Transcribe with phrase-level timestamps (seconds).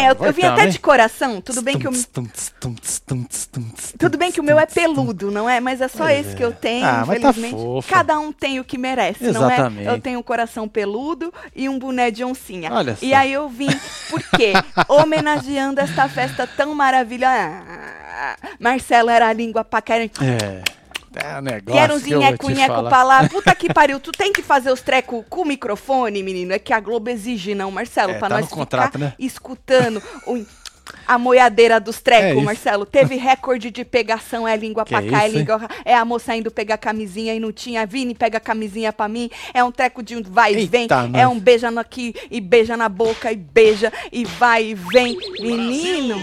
[0.00, 0.16] Festinha!
[0.20, 0.70] Eu, eu vim até hein?
[0.70, 1.40] de coração.
[1.40, 1.92] Tudo bem que o
[3.98, 5.60] tudo bem que o meu é peludo, não é?
[5.60, 7.50] Mas é só esse que eu tenho, Ah, tá infelizmente.
[7.52, 7.88] fofa.
[7.88, 9.84] Cada um tem o que merece, Exatamente.
[9.84, 9.94] não é?
[9.94, 12.72] Eu tenho um coração peludo e um boné de oncinha.
[12.72, 13.16] Olha E só.
[13.16, 13.68] aí eu vim,
[14.08, 14.52] por quê?
[14.88, 17.62] Homenageando esta festa tão maravilhosa.
[18.58, 20.10] Marcelo era a língua caramba.
[20.22, 20.79] É.
[21.14, 22.88] É um negócio Quero um que eu vou te zinheco falar.
[22.88, 23.28] pra lá.
[23.28, 23.98] Puta que pariu.
[23.98, 26.52] Tu tem que fazer os trecos com o microfone, menino.
[26.52, 28.12] É que a Globo exige, não, Marcelo.
[28.12, 29.12] É, pra tá nós contrato, ficar né?
[29.18, 30.00] escutando
[31.06, 32.44] a moiadeira dos trecos, É.
[32.44, 32.86] Marcelo.
[32.86, 34.46] Teve recorde de pegação.
[34.46, 35.42] É língua Que pra cá, é isso, hein?
[35.44, 35.68] língua...
[35.84, 37.84] É a moça indo pegar camisinha e não tinha.
[37.86, 39.28] Vini pega camisinha pra mim.
[39.52, 40.86] É um treco de um vai e vem.
[41.12, 45.16] É um beija aqui e beija na boca e beija e vai e vem.
[45.40, 46.16] Menino,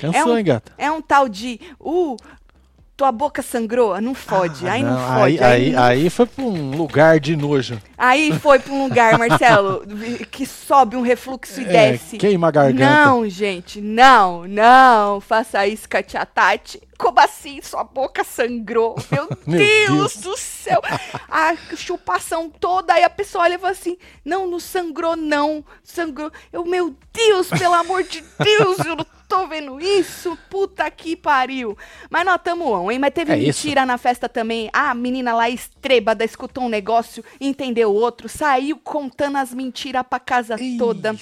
[0.00, 0.72] Cansou, é um- hein, gata?
[0.78, 1.60] é um tal de...
[1.78, 2.16] Uh,
[3.00, 3.98] tua boca sangrou.
[3.98, 4.68] Não fode.
[4.68, 5.42] Ah, aí não, não, fode.
[5.42, 7.80] Aí, aí, não aí foi pra um lugar de nojo.
[7.96, 9.82] Aí foi pra um lugar, Marcelo,
[10.30, 12.18] que sobe um refluxo e É, desce.
[12.18, 13.04] queima a garganta.
[13.06, 16.78] Não, gente, não, não, faça isso com a tia Tati.
[16.98, 17.62] Como assim?
[17.62, 18.94] Sua boca sangrou.
[19.10, 20.16] Meu, Meu Deus, Deus.
[20.16, 20.82] do céu.
[21.30, 22.92] A chupação toda.
[22.92, 25.64] Aí a pessoa olha e fala assim: Não, não sangrou, não.
[25.82, 26.30] Sangrou.
[26.52, 30.36] Eu, meu Deus, pelo amor de Deus, eu não tô vendo isso.
[30.50, 31.78] Puta que pariu.
[32.10, 32.98] Mas nós tamo on, hein?
[32.98, 33.64] Mas teve É isso.
[33.64, 34.68] mentira na festa também.
[34.72, 40.56] A menina lá estrêbada escutou um negócio, entendeu outro, saiu contando as mentiras pra casa
[40.76, 41.16] toda.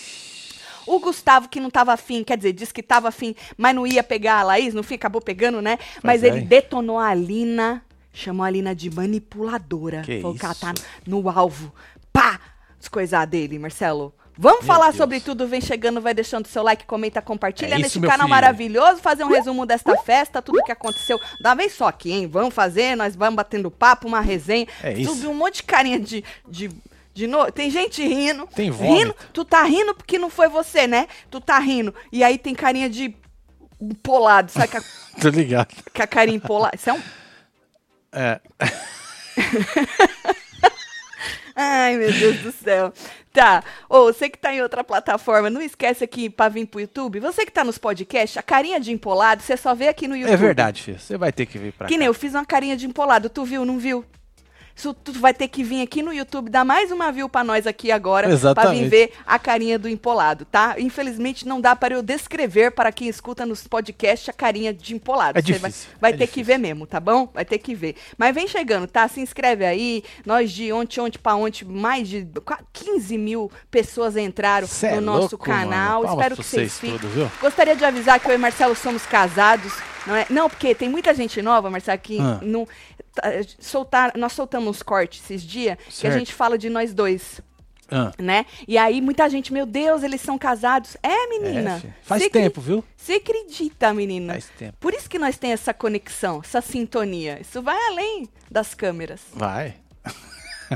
[0.86, 4.02] O Gustavo, que não tava afim, quer dizer, disse que tava afim, mas não ia
[4.02, 5.78] pegar a Laís, no fim acabou pegando, né?
[6.02, 6.46] mas é, ele hein?
[6.46, 10.00] detonou a Alina, chamou a Alina de manipuladora.
[10.00, 10.86] Que falou que ela tá isso?
[11.06, 11.74] no alvo.
[12.10, 12.40] Pá!
[12.78, 14.14] Descoisar dele, Marcelo.
[14.40, 14.96] Vamos Meu falar Deus.
[14.96, 18.28] sobre tudo, vem chegando, vai deixando seu like, comenta, compartilha É nesse canal filho.
[18.28, 21.18] maravilhoso, fazer um resumo desta festa, tudo que aconteceu.
[21.42, 22.28] Da vez só aqui, hein?
[22.28, 24.68] Vamos fazer, nós vamos batendo papo, uma resenha.
[24.80, 25.12] É isso.
[25.12, 26.70] Subiu um monte de carinha de, de,
[27.12, 27.50] de no...
[27.50, 28.46] Tem gente rindo.
[28.54, 28.94] Tem vômito.
[28.96, 29.16] rindo.
[29.32, 31.08] Tu tá rindo porque não foi você, né?
[31.28, 31.92] Tu tá rindo.
[32.12, 33.16] E aí tem carinha de
[33.80, 34.76] empolado, sabe?
[34.76, 34.80] A,
[35.20, 35.74] Tô ligado.
[35.92, 36.76] com a carinha empolada.
[36.76, 37.02] Isso é um...
[38.12, 38.40] É.
[41.60, 42.92] Ai, meu Deus do céu.
[43.32, 43.64] Tá.
[43.88, 47.18] Ô, você que tá em outra plataforma, não esquece aqui pra vir pro YouTube.
[47.18, 50.32] Você que tá nos podcasts, a carinha de empolado, você só vê aqui no YouTube.
[50.32, 51.00] É verdade, filho.
[51.00, 51.98] Você vai ter que vir pra Que cá.
[51.98, 53.28] nem eu fiz uma carinha de empolado.
[53.28, 54.04] Tu viu, não viu?
[54.78, 57.66] Isso tu vai ter que vir aqui no YouTube, dar mais uma view pra nós
[57.66, 60.76] aqui agora, pra vir ver a carinha do empolado, tá?
[60.78, 65.36] Infelizmente não dá para eu descrever para quem escuta nos podcasts a carinha de empolado.
[65.36, 66.44] É Você vai, difícil, vai é ter que difícil.
[66.44, 67.28] ver mesmo, tá bom?
[67.34, 67.96] Vai ter que ver.
[68.16, 69.08] Mas vem chegando, tá?
[69.08, 70.04] Se inscreve aí.
[70.24, 74.94] Nós de ontem, ontem pra ontem, mais de qua- 15 mil pessoas entraram Cê é
[74.94, 76.04] no nosso louco, canal.
[76.04, 76.98] Espero que vocês fiquem.
[77.00, 77.32] tudo?
[77.40, 79.72] Gostaria de avisar que eu e Marcelo somos casados,
[80.06, 80.24] não é?
[80.30, 82.38] Não, porque tem muita gente nova, Marcelo, que Ah.
[82.42, 82.64] não
[83.58, 87.40] soltar, nós soltamos uns cortes esses dias que a gente fala de nós dois,
[87.90, 88.44] Ah, né?
[88.66, 90.96] E aí muita gente, meu Deus, eles são casados.
[91.02, 91.80] É, menina.
[91.84, 91.90] é.
[92.02, 92.84] Faz tempo, viu?
[92.96, 94.34] Você acredita, menina?
[94.34, 94.76] Faz tempo.
[94.78, 97.38] Por isso que nós temos essa conexão, essa sintonia.
[97.40, 99.22] Isso vai além das câmeras.
[99.32, 99.74] Vai.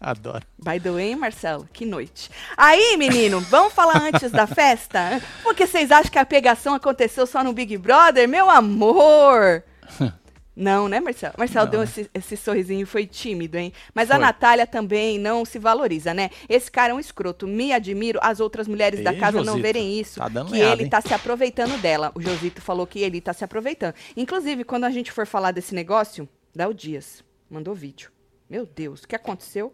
[0.00, 0.46] Adoro.
[0.56, 2.30] By the way, Marcelo, que noite.
[2.56, 5.20] Aí, menino, vamos falar antes da festa?
[5.42, 8.28] Porque vocês acham que a pegação aconteceu só no Big Brother?
[8.28, 9.64] Meu amor!
[10.60, 11.34] Não, né, Marcelo?
[11.38, 11.84] Marcelo Não, deu né?
[11.84, 13.72] esse, esse sorrisinho, foi tímido, hein?
[13.94, 14.24] Mas a Foi.
[14.24, 16.30] Natália também não se valoriza, né?
[16.48, 17.46] Esse cara é um escroto.
[17.46, 20.18] Me admiro as outras mulheres da Ei, casa não Josito, verem isso.
[20.18, 20.90] tá dando que meada, ele hein?
[20.90, 22.10] tá se aproveitando dela.
[22.12, 23.94] O Josito falou que ele tá se aproveitando.
[24.16, 28.10] Inclusive, quando a gente for falar desse negócio, Léo Dias mandou vídeo.
[28.50, 29.72] Meu Deus, o que aconteceu?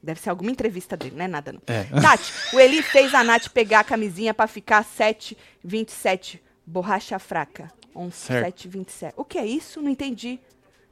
[0.00, 1.60] Deve ser alguma entrevista dele, não é nada não.
[1.66, 1.82] É.
[2.00, 6.38] Tati, o Eli fez a Nath pegar a camisinha pra ficar 7,27.
[6.68, 7.72] Borracha fraca.
[7.94, 9.14] 1,727.
[9.16, 9.80] O que é isso?
[9.80, 10.38] Não entendi.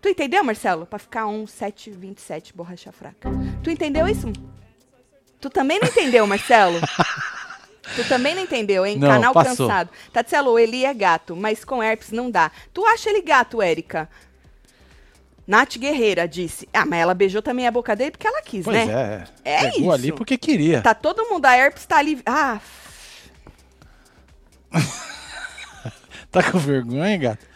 [0.01, 0.87] Tu entendeu, Marcelo?
[0.87, 3.29] Pra ficar 1,727, borracha fraca.
[3.63, 4.33] Tu entendeu isso?
[5.41, 6.81] Tu também não entendeu, Marcelo?
[7.95, 8.99] Tu também não entendeu, hein?
[8.99, 9.69] Não, Canal passou.
[9.69, 9.91] cansado.
[10.13, 12.51] Tatselo, o Eli é gato, mas com herpes não dá.
[12.73, 14.09] Tu acha ele gato, Érica?
[15.47, 16.69] Nath Guerreira disse.
[16.73, 19.25] Ah, mas ela beijou também a boca dele porque ela quis, Pois né?
[19.45, 19.53] é.
[19.67, 20.17] É Pegou ali isso.
[20.17, 20.83] porque queria.
[20.83, 22.21] Tá todo mundo, a herpes tá ali.
[22.27, 22.59] Ah,
[26.37, 27.47] Tá com vergonha, hein, gato?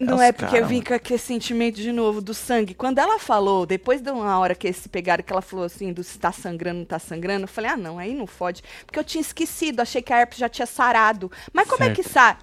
[0.00, 2.72] não é porque eu vim com aquele sentimento de novo do sangue.
[2.72, 5.92] Quando ela falou, depois de uma hora que eles se pegaram, que ela falou assim,
[5.92, 8.62] do se tá sangrando, não tá sangrando, eu falei, ah, não, aí não fode.
[8.86, 11.30] Porque eu tinha esquecido, achei que a herpes já tinha sarado.
[11.52, 12.38] Mas como é que sara?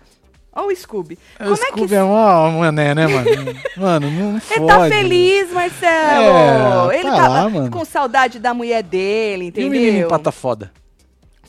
[0.53, 1.17] Ó o Scooby.
[1.37, 3.29] Como o é que Scooby é uma mané, né, mano?
[3.77, 4.59] mano, não fode.
[4.59, 6.91] Ele tá feliz, Marcelo.
[6.91, 9.69] É, ele tá tá lá, com saudade da mulher dele, E o entendeu?
[9.71, 10.71] menino pata foda?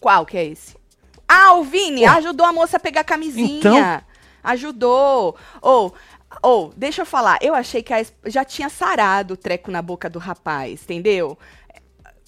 [0.01, 0.82] Qual que é esse?
[1.33, 3.59] Ah, o Vini ajudou a moça a pegar a camisinha.
[3.59, 3.75] Então?
[4.45, 5.37] Ajudou.
[5.61, 5.95] Ou,
[6.43, 7.93] ou, deixa eu falar, eu achei que
[8.27, 11.39] já tinha sarado o treco na boca do rapaz, entendeu?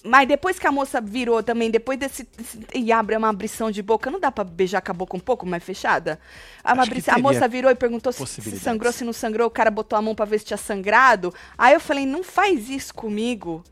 [0.07, 2.23] Mas depois que a moça virou também, depois desse.
[2.37, 5.19] desse- e abre uma abrição de boca, não dá pra beijar com a boca um
[5.19, 6.19] pouco mais fechada?
[6.63, 9.11] A, uma Acho que abri- a moça virou e perguntou se, se sangrou, se não
[9.13, 9.47] sangrou.
[9.47, 11.33] O cara botou a mão pra ver se tinha sangrado.
[11.57, 13.63] Aí eu falei, não faz isso comigo.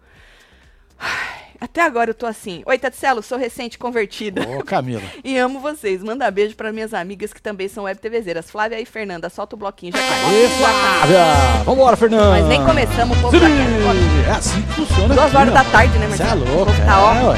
[0.97, 2.61] Ai, Até agora eu tô assim.
[2.65, 4.41] Oi, Tatselo, sou recente convertida.
[4.49, 5.01] Ô, Camila.
[5.23, 6.03] E amo vocês.
[6.03, 8.51] Manda beijo para minhas amigas que também são web TVzeiras.
[8.51, 9.29] Flávia e Fernanda.
[9.29, 9.93] Solta o bloquinho.
[9.95, 10.27] Já tá.
[10.27, 11.63] Aê, Flávia!
[11.63, 12.39] Vambora, Fernanda!
[12.39, 16.07] Nós nem começamos, o povo tá É assim que funciona Duas horas da tarde, né,
[16.07, 16.45] Você é Marcelo?
[16.53, 17.37] louco, O povo tá, ó, é, ué.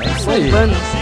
[0.00, 0.97] É isso aí.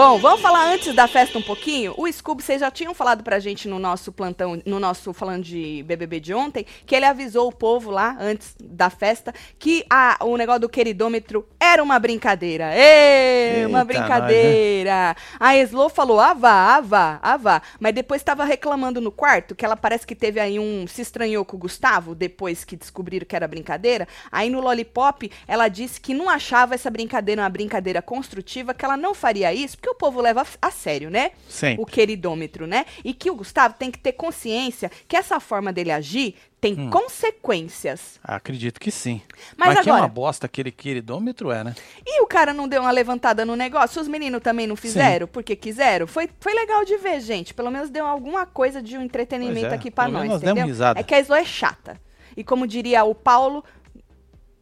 [0.00, 1.92] Bom, vamos falar antes da festa um pouquinho.
[1.94, 5.84] O Scooby, vocês já tinham falado pra gente no nosso plantão, no nosso falando de
[5.86, 10.38] BBB de ontem, que ele avisou o povo lá, antes da festa, que a, o
[10.38, 12.70] negócio do queridômetro era uma brincadeira.
[12.74, 15.14] Ê, uma brincadeira.
[15.38, 17.60] A Eslo falou, vá, vá, ah vá.
[17.78, 20.86] Mas depois estava reclamando no quarto, que ela parece que teve aí um...
[20.86, 24.08] Se estranhou com o Gustavo, depois que descobriram que era brincadeira.
[24.32, 28.96] Aí no Lollipop, ela disse que não achava essa brincadeira uma brincadeira construtiva, que ela
[28.96, 31.32] não faria isso, porque o povo leva a sério, né?
[31.48, 31.82] Sempre.
[31.82, 32.84] O queridômetro, né?
[33.04, 36.90] E que o Gustavo tem que ter consciência que essa forma dele agir tem Hum.
[36.90, 38.20] consequências.
[38.22, 39.20] Acredito que sim.
[39.56, 41.74] Mas que é agora- uma bosta aquele queridômetro, é, né?
[42.06, 44.00] E o cara não deu uma levantada no negócio?
[44.00, 46.06] Os meninos também não fizeram porque quiseram?
[46.06, 47.54] Foi, foi legal de ver, gente.
[47.54, 50.66] Pelo menos deu alguma coisa de um entretenimento é, aqui pra pelo nós, entendeu?
[50.96, 52.00] É que a Slo é chata.
[52.36, 53.64] E como diria o Paulo,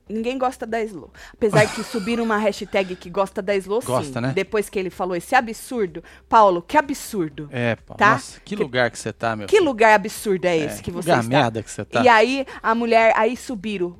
[0.08, 1.12] ninguém gosta da Slo.
[1.32, 3.86] Apesar que subiram uma hashtag que gosta da Slo, sim.
[3.86, 4.32] Gosta, né?
[4.34, 6.02] Depois que ele falou esse absurdo.
[6.28, 7.48] Paulo, que absurdo.
[7.52, 7.94] É, pá.
[7.94, 8.10] Tá?
[8.12, 9.66] Nossa, que lugar que você tá, meu Que filho.
[9.66, 11.36] lugar absurdo é esse É, que você lugar está?
[11.36, 12.02] merda que você tá.
[12.02, 13.96] E aí a mulher, aí subiram.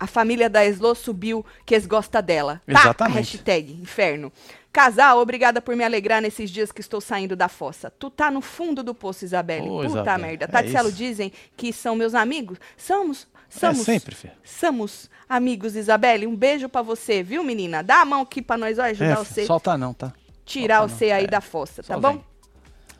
[0.00, 2.62] A família da Slo subiu que eles gostam dela.
[2.66, 2.72] Tá?
[2.80, 3.36] Exatamente.
[3.36, 4.32] Hashtag, inferno.
[4.72, 7.90] Casal, obrigada por me alegrar nesses dias que estou saindo da fossa.
[7.90, 9.68] Tu tá no fundo do poço, Isabelle.
[9.68, 10.44] Ô, Puta Isabelle, merda.
[10.44, 10.96] é Tatselo isso.
[10.96, 12.56] dizem que são meus amigos.
[12.78, 13.78] Somos, É somos.
[13.84, 14.32] sempre, filho.
[14.44, 16.26] Somos amigos, Isabelle.
[16.26, 17.82] Um beijo pra você, viu, menina?
[17.82, 19.44] Dá a mão aqui pra nós, ó, ajudar É, você.
[19.44, 20.12] solta não, tá?
[20.46, 21.14] Tirar solta você não.
[21.16, 22.22] aí É, da fossa, tá bom?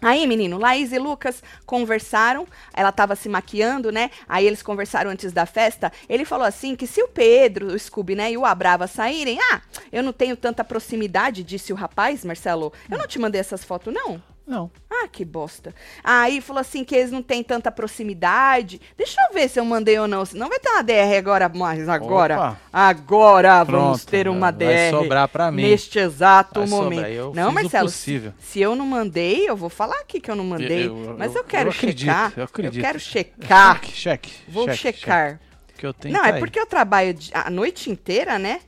[0.03, 4.11] Aí, menino, Laís e Lucas conversaram, ela tava se maquiando, né?
[4.29, 5.93] Aí eles conversaram antes da festa.
[6.09, 9.61] Ele falou assim que se o Pedro, o Scooby, né, e o Abrava saírem, ah,
[9.93, 12.73] eu não tenho tanta proximidade, disse o rapaz, Marcelo.
[12.91, 14.23] Eu não te mandei essas fotos, não.
[14.47, 14.69] Não.
[14.91, 15.73] Ah, que bosta.
[16.03, 18.81] Aí falou assim que eles não têm tanta proximidade.
[18.97, 20.25] Deixa eu ver se eu mandei ou não.
[20.25, 22.35] Senão vai ter uma DR agora, mas agora.
[22.35, 22.61] Opa.
[22.73, 24.91] Agora vamos Pronto, ter uma vai DR.
[24.91, 25.63] sobrar pra mim.
[25.63, 27.07] Neste exato Vai momento.
[27.07, 27.89] eu não, Marcelo.
[27.89, 30.89] Se, se eu não mandei, eu vou falar aqui que eu não mandei.
[30.89, 32.33] Eu- eu- mas eu- eu quero eu acredito, checar.
[32.37, 32.83] eu acredito.
[32.83, 33.75] quero checar.
[33.77, 34.33] Cheque, cheque.
[34.49, 35.29] Vou cheque, checar.
[35.31, 35.45] cheque.
[35.79, 36.41] Que eu tenho Não, tá é aí.
[36.41, 38.61] porque eu trabalho a noite inteira, né?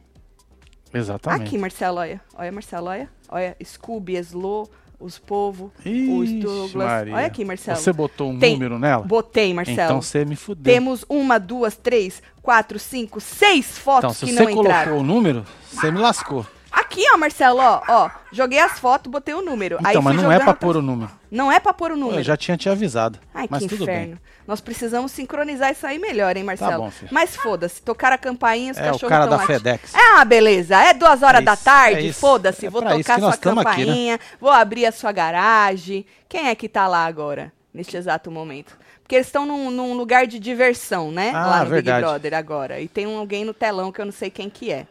[0.95, 1.43] Exatamente.
[1.49, 2.21] Aqui, Marcelo, olha.
[2.35, 3.09] Olha, Marcelo, olha.
[3.29, 4.71] Olha, Scooby, Slow,
[5.02, 6.72] os povo, os Douglas.
[6.88, 7.14] Maria.
[7.14, 7.78] Olha aqui, Marcelo.
[7.78, 9.04] Você botou um Tem- número nela?
[9.04, 9.81] Botei, Marcelo.
[9.81, 10.72] Então você me fudeu.
[10.72, 14.99] Temos uma, duas, três, quatro, cinco, seis Então, fotos se que você não colocou entraram.
[14.99, 16.46] o número, você me lascou.
[16.73, 18.11] Aqui, ó, Marcelo, ó, ó.
[18.33, 19.77] Joguei as fotos, botei o número.
[19.85, 21.11] Aí Então, mas fui não é pra pôr o número.
[21.31, 22.19] Não é pra pôr o número.
[22.21, 23.19] Eu já tinha te avisado.
[23.35, 24.07] Ai, mas que tudo inferno.
[24.15, 24.19] bem.
[24.47, 26.85] Nós precisamos sincronizar isso aí melhor, hein, Marcelo?
[26.85, 27.11] bom, filho.
[27.13, 29.95] Mas foda-se, tocar a campainha, os É o cachorros cara tão da lati- FedEx.
[29.95, 30.77] É uma beleza.
[30.83, 32.67] É duas horas É da isso, tarde, é foda-se.
[32.67, 33.87] É vou tocar sua tamo aqui, né?
[33.87, 36.05] campainha, vou abrir a sua garagem.
[36.29, 38.76] Quem é que tá lá agora, neste exato momento?
[39.02, 41.31] Porque eles estão num, num lugar de diversão, né?
[41.35, 41.99] Ah, lá no verdade.
[42.00, 42.81] Big Brother agora.
[42.81, 44.87] E tem um, alguém no telão que eu não sei quem que é.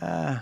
[0.00, 0.40] Ah,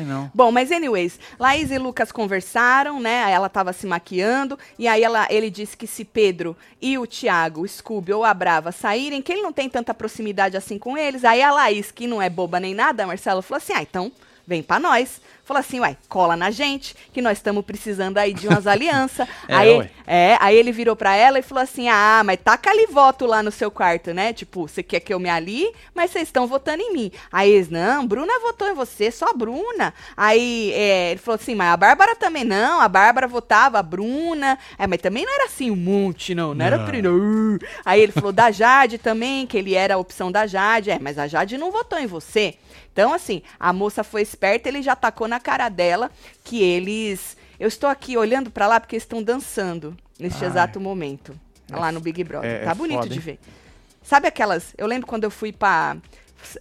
[0.00, 0.30] não.
[0.34, 3.30] Bom, mas anyways, Laís e Lucas conversaram, né?
[3.30, 7.62] Ela tava se maquiando e aí ela, ele disse que se Pedro e o Thiago,
[7.62, 11.24] o Scooby ou a Brava saírem, que ele não tem tanta proximidade assim com eles.
[11.24, 14.10] Aí a Laís, que não é boba nem nada, Marcelo, falou assim: "Ah, então
[14.46, 15.20] vem pra nós".
[15.52, 19.28] Falou assim, uai, cola na gente, que nós estamos precisando aí de umas alianças.
[19.46, 19.90] É, aí, ué.
[20.06, 23.42] é, aí ele virou pra ela e falou assim: ah, mas taca ali voto lá
[23.42, 24.32] no seu quarto, né?
[24.32, 27.12] Tipo, você quer que eu me alie, mas vocês estão votando em mim.
[27.30, 29.92] Aí eles, não, Bruna votou em você, só a Bruna.
[30.16, 34.58] Aí é, ele falou assim: mas a Bárbara também não, a Bárbara votava a Bruna.
[34.78, 36.86] É, mas também não era assim um monte, não, não era Não.
[36.86, 37.58] tri- não.
[37.84, 40.90] Aí ele falou da Jade também, que ele era a opção da Jade.
[40.90, 42.54] É, mas a Jade não votou em você.
[42.92, 46.10] Então, assim, a moça foi esperta, ele já tacou na cara dela
[46.44, 47.36] que eles.
[47.60, 50.50] Eu estou aqui olhando pra lá porque estão dançando neste Ai.
[50.50, 51.38] exato momento.
[51.70, 52.50] É lá no Big Brother.
[52.50, 53.38] é- tá é bonito foda, de ver.
[54.02, 54.74] Sabe aquelas.
[54.76, 55.96] Eu lembro quando eu fui pra,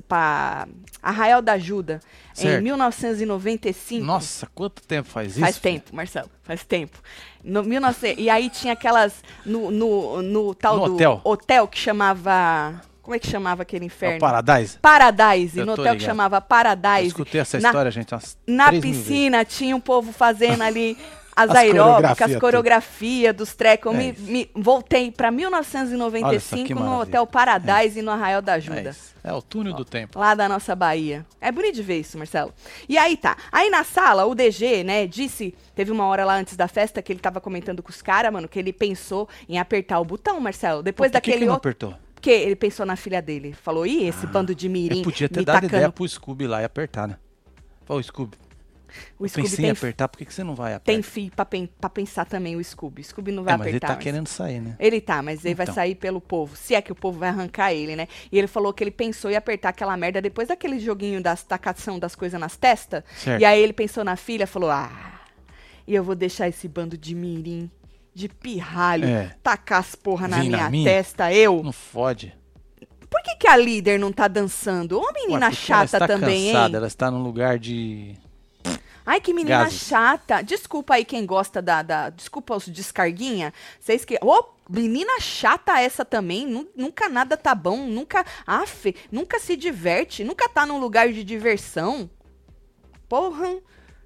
[0.08, 0.68] pra
[1.02, 2.00] Arraial da Ajuda,
[2.34, 2.64] em Certo.
[2.64, 4.06] 1995.
[4.06, 5.40] Nossa, quanto tempo faz isso?
[5.40, 7.00] Faz tempo, Marcelo, faz tempo.
[7.44, 11.22] No 1900, e aí tinha aquelas no, no, no tal No do hotel.
[11.24, 12.80] hotel que chamava.
[13.12, 14.16] Como é que chamava aquele É inferno?
[14.16, 14.78] o Paradise.
[14.82, 16.06] Paradise, Eu no hotel que ligado.
[16.08, 17.08] chamava Eu Paradise.
[17.08, 19.08] escutei essa Na- história, gente, umas Na três mil vezes.
[19.08, 20.98] piscina tinha um povo fazendo ali
[21.36, 21.82] as, As aeróbicas,
[22.18, 22.40] coreografia, as tudo.
[22.42, 23.94] coreografias dos trecos.
[23.94, 27.02] Eu É me, me- voltei só 1995 que no.
[27.02, 28.90] Hotel Paradise no Arraial da É, Ajuda.
[28.92, 29.14] isso.
[29.24, 30.18] é o túnel do tempo.
[30.18, 31.26] Lá da nossa Bahia.
[31.42, 32.54] É bonito de ver isso, Marcelo.
[32.88, 33.36] E aí tá.
[33.52, 35.54] Aí na sala, o DG, né, disse.
[35.76, 38.48] Teve uma hora lá antes da festa que ele tava comentando com os caras, mano,
[38.48, 40.82] que ele pensou em apertar o botão, Marcelo.
[40.82, 41.70] Depois Por que que daquele não outro.
[41.70, 41.94] apertou?
[42.22, 43.52] Porque ele pensou na filha dele.
[43.52, 44.98] Falou, ih, esse bando de mirim.
[44.98, 45.74] Ele podia ter me dado tacando.
[45.76, 47.18] ideia pro Scooby lá e apertar, né?
[47.90, 48.38] Ô, Scooby,
[49.18, 50.94] O eu Scooby pensei em apertar, por que, que você não vai apertar?
[50.94, 53.04] tem fio pra, pen- pra pensar também, o Scooby.
[53.04, 53.88] Scooby não vai É, mas ele apertar.
[53.88, 54.76] tá mas- querendo sair, né?
[54.80, 55.74] Ele tá, mas ele vai Então.
[55.74, 56.56] sair pelo povo.
[56.56, 58.08] Se é que o povo vai arrancar ele, né?
[58.32, 61.98] E ele falou que ele pensou em apertar aquela merda depois daquele joguinho das tacação
[61.98, 63.04] das coisas nas testas.
[63.40, 65.22] E aí ele pensou na filha, falou: "Ah,
[65.88, 67.68] e eu vou deixar esse bando de mirim,
[68.14, 69.36] de pirralho, É.
[69.42, 70.90] tacar as porra na na minha, minha?
[70.90, 71.62] testa, eu.
[71.64, 72.36] Não fode.
[73.10, 74.98] Por que que a líder não tá dançando?
[75.00, 76.76] Ô menina Ué, porque ela chata está também, cansada, hein?
[76.76, 78.16] ela está num lugar de...
[79.06, 79.82] Ai, que menina Gases.
[79.82, 80.42] chata.
[80.44, 81.82] Desculpa aí quem gosta da.
[81.82, 83.52] da- desculpa os descarguinha.
[83.80, 84.16] Vocês que.
[84.22, 86.46] Ô, menina chata essa também.
[86.46, 87.88] Nu- nunca nada tá bom.
[87.88, 88.24] Nunca.
[88.46, 90.24] Aff, nunca se diverte.
[90.24, 92.08] Nunca tá num lugar de diversão.
[93.10, 93.58] Porra.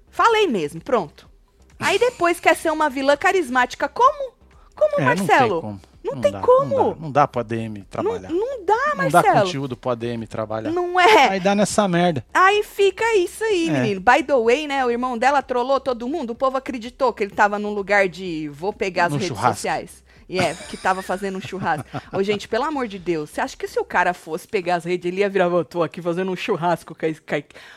[0.08, 1.28] Falei mesmo, pronto.
[1.78, 3.88] Aí depois quer ser uma vilã carismática.
[3.88, 4.32] Como?
[4.74, 5.54] Como, É, Marcelo?
[5.54, 5.80] Não tem como.
[6.04, 6.76] Não tem dá, como.
[6.76, 8.28] Não dá, não dá pro ADM Não, trabalhar.
[8.30, 9.46] não dá, Não dá Marcelo.
[9.46, 10.70] conteúdo pro ADM trabalhar.
[10.70, 11.30] Não é.
[11.30, 12.24] Aí dá nessa merda.
[12.32, 13.72] Aí fica isso aí, É.
[13.72, 14.00] menino.
[14.00, 14.84] By the way, né?
[14.86, 16.30] O irmão dela trollou todo mundo.
[16.30, 19.54] O povo acreditou que ele tava num lugar de vou pegar as No redes churrasco.
[19.56, 20.04] sociais.
[20.28, 21.86] E é, que tava fazendo um churrasco.
[22.12, 24.84] Ô, gente, pelo amor de Deus, você acha que se o cara fosse pegar as
[24.84, 26.96] redes, ele ia virar, eu tô aqui fazendo um churrasco.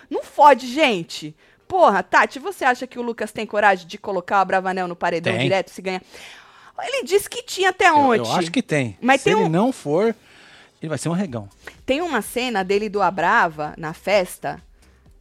[0.10, 1.36] Não fode, gente.
[1.70, 5.32] Porra, Tati, você acha que o Lucas tem coragem de colocar o Bravanel no paredão
[5.34, 5.44] Tem.
[5.44, 6.02] direto se ganhar?
[6.82, 8.18] Ele disse que tinha até Eu, ontem.
[8.26, 8.98] eu acho que tem.
[9.00, 10.16] Mas Se tem ele um- não for,
[10.82, 11.48] ele vai ser um regão.
[11.86, 14.60] Tem uma cena dele do Abrava na festa.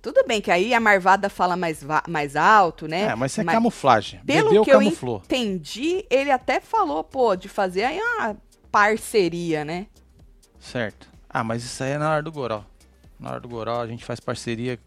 [0.00, 3.02] Tudo bem que aí a Marvada fala mais, mais alto, né?
[3.02, 4.20] É, mas isso é camuflagem.
[4.24, 5.20] Pelo Bebeu, que eu camuflou.
[5.26, 8.36] entendi, ele até falou, pô, de fazer aí uma
[8.72, 9.86] parceria, né?
[10.58, 11.08] Certo.
[11.28, 12.64] Ah, mas isso aí é na hora do Goró.
[13.20, 14.78] Na hora do Goró a gente faz parceria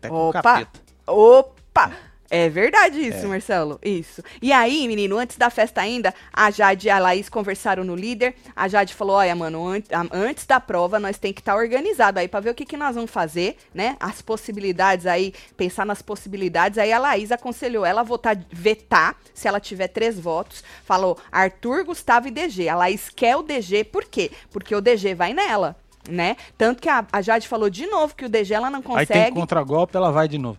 [0.00, 0.42] até com o Opa!
[0.42, 0.80] capeta.
[1.06, 1.92] Opa!
[2.32, 3.28] É verdade isso, É.
[3.28, 3.76] Marcelo.
[3.82, 4.22] Isso.
[4.40, 8.36] E aí, menino, antes da festa ainda, a Jade e a Laís conversaram no líder.
[8.54, 12.28] A Jade falou: olha, mano, an- antes da prova nós tem que estar organizado aí
[12.28, 13.96] pra ver o que, que nós vamos fazer, né?
[13.98, 16.78] As possibilidades aí, pensar nas possibilidades.
[16.78, 20.62] Aí a Laís aconselhou ela a votar, vetar, se ela tiver três votos.
[20.84, 22.68] Falou: Arthur, Gustavo e DG.
[22.68, 24.30] A Laís quer o DG, por quê?
[24.52, 25.74] Porque o DG vai nela.
[26.10, 26.36] Né?
[26.58, 29.16] Tanto que a, a Jade falou de novo que o DG ela não Aí tem
[29.16, 29.36] consegue.
[29.36, 30.58] contragolpe, ela vai de novo.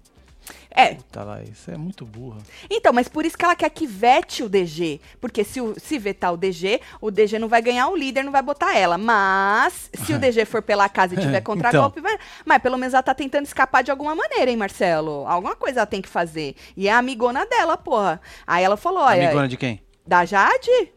[0.73, 2.37] É, Tá lá, isso é muito burra.
[2.69, 5.01] Então, mas por isso que ela quer que vete o DG.
[5.19, 8.31] Porque se, o- se vetar o DG, o DG não vai ganhar o líder, não
[8.31, 8.97] vai botar ela.
[8.97, 12.17] Mas, se o DG for pela casa e tiver contragolpe, vai.
[12.45, 15.27] Mas pelo menos ela tá tentando escapar de alguma maneira, hein, Marcelo?
[15.27, 16.55] Alguma coisa ela tem que fazer.
[16.77, 18.21] E é a amigona dela, porra.
[18.47, 19.81] Aí ela falou: olha, Amigona de quem?
[20.07, 20.91] da Jade?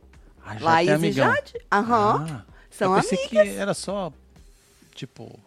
[0.46, 1.12] Ah, já Laís tem e.
[1.12, 1.54] Jade?
[1.72, 2.26] Aham.
[2.30, 3.48] Ah, São eu pensei amigas.
[3.48, 4.12] que era só,
[4.94, 5.38] tipo...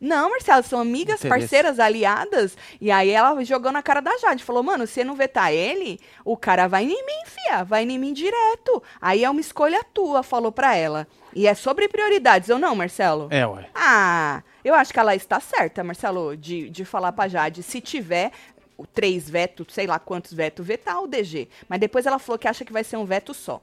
[0.00, 1.28] Não, Marcelo, são amigas, Interesse.
[1.28, 2.56] parceiras, aliadas.
[2.80, 4.42] E aí ela jogou na cara da Jade.
[4.42, 7.64] Falou, mano, se não vetar ele, o cara vai em mim, fia.
[7.64, 8.82] Vai em mim direto.
[8.98, 11.06] Aí é uma escolha tua, falou pra ela.
[11.34, 13.28] E é sobre prioridades, ou não, Marcelo?
[13.30, 13.68] É, ué.
[13.74, 17.62] Ah, eu acho que ela está certa, Marcelo, de, de falar pra Jade.
[17.62, 18.32] Se tiver
[18.78, 21.46] o três veto, sei lá quantos veto, vetar o DG.
[21.68, 23.62] Mas depois ela falou que acha que vai ser um veto só.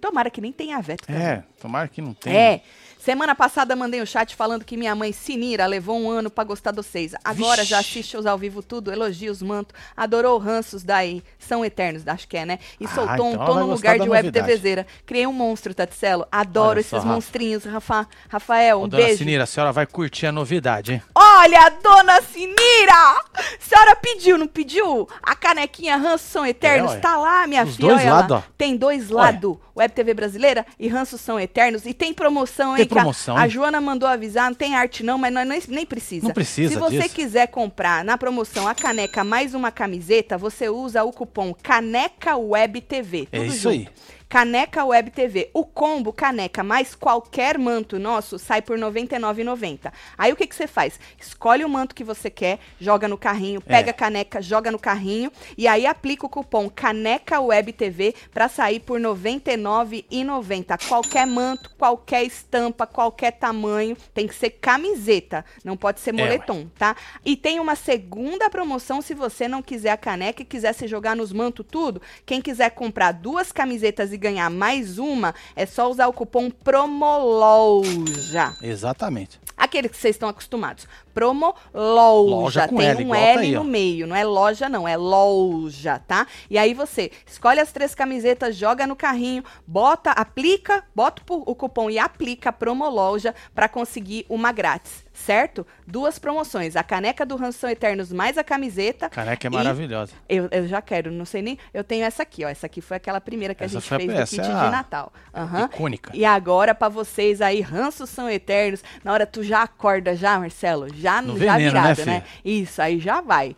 [0.00, 1.06] Tomara que nem tenha veto.
[1.06, 1.22] também.
[1.22, 2.36] É, tomara que não tenha.
[2.36, 2.62] É.
[3.04, 6.70] Semana passada mandei um chat falando que minha mãe Sinira levou um ano pra gostar
[6.70, 7.12] dos seis.
[7.22, 11.22] Agora já assiste os ao vivo tudo, elogios, manto, adorou ranços daí.
[11.38, 12.58] São eternos, acho que é, né?
[12.80, 14.32] E Ah, soltou então um tom no lugar de web.
[14.32, 14.86] TVzeira.
[15.04, 16.26] Criei um monstro, Taticelo.
[16.32, 18.08] Adoro Olha esses só, monstrinhos, Rafa.
[18.26, 19.18] Rafael, um Ô, dona beijo.
[19.18, 21.02] Sinira, a senhora vai curtir a novidade, hein?
[21.14, 22.94] Olha, dona Sinira!
[22.94, 25.06] A senhora pediu, não pediu?
[25.22, 27.88] A canequinha Ranços São Eternos É, tá lá, minha Os filha.
[27.88, 28.42] dois ó.
[28.56, 29.58] Tem dois lados.
[29.76, 31.84] Web TV brasileira e Ranços São Eternos.
[31.86, 32.88] E tem promoção, Tem hein?
[32.90, 33.50] a- promoção, A, hein?
[33.50, 36.26] Joana mandou avisar, não tem arte não, mas nós nem, nem precisa.
[36.26, 37.14] Não precisa Se você disso.
[37.14, 42.80] quiser comprar na promoção a caneca mais uma camiseta, você usa o cupom Caneca Web
[42.82, 43.28] TV.
[43.32, 43.70] É isso junto.
[43.70, 43.88] aí.
[44.28, 45.50] Caneca Web TV.
[45.54, 49.92] O combo caneca mais qualquer manto nosso sai por R$ 99,90.
[50.18, 50.98] Aí o que que você faz?
[51.20, 53.92] Escolhe o manto que você quer, joga no carrinho, pega É.
[53.92, 58.80] a caneca, joga no carrinho e aí aplica o cupom Caneca Web TV para sair
[58.80, 60.78] por R$ 99,90.
[60.88, 66.66] Qualquer manto, qualquer estampa, qualquer tamanho, tem que ser camiseta, não pode ser É, moletom,
[66.78, 66.96] tá?
[67.24, 71.14] E tem uma segunda promoção se você não quiser a caneca e quiser se jogar
[71.14, 72.00] nos mantos tudo.
[72.26, 78.56] Quem quiser comprar duas camisetas e ganhar mais uma, é só usar o cupom PROMOLOJA.
[78.62, 79.40] Exatamente.
[79.56, 80.86] Aquele que vocês estão acostumados.
[81.12, 82.34] Promo loja.
[82.34, 83.64] Loja com Tem L, um tá L aí, no ó.
[83.64, 84.06] meio.
[84.06, 84.86] Não é loja, não.
[84.86, 86.26] É loja, tá?
[86.50, 91.88] E aí você escolhe as três camisetas, joga no carrinho, bota, aplica, bota o cupom
[91.88, 95.03] e aplica a promo loja pra conseguir uma grátis.
[95.16, 95.64] Certo?
[95.86, 96.74] Duas promoções.
[96.74, 99.08] A caneca do Ranção Eternos mais a camiseta.
[99.08, 100.12] Caneca é maravilhosa.
[100.28, 101.56] Eu, eu já quero, não sei nem.
[101.72, 102.48] Eu tenho essa aqui, ó.
[102.48, 104.70] Essa aqui foi aquela primeira que Essa a gente fez do kit é de a-
[104.70, 105.12] Natal.
[105.32, 105.66] Aham.
[105.72, 106.10] Icônica.
[106.12, 108.82] E agora, pra vocês aí, ranços são eternos.
[109.04, 110.88] Na hora tu já acorda, já, Marcelo?
[110.92, 112.20] Já, No já veneno, né, virado, né?
[112.20, 112.24] filha?
[112.44, 113.56] Isso, aí já vai.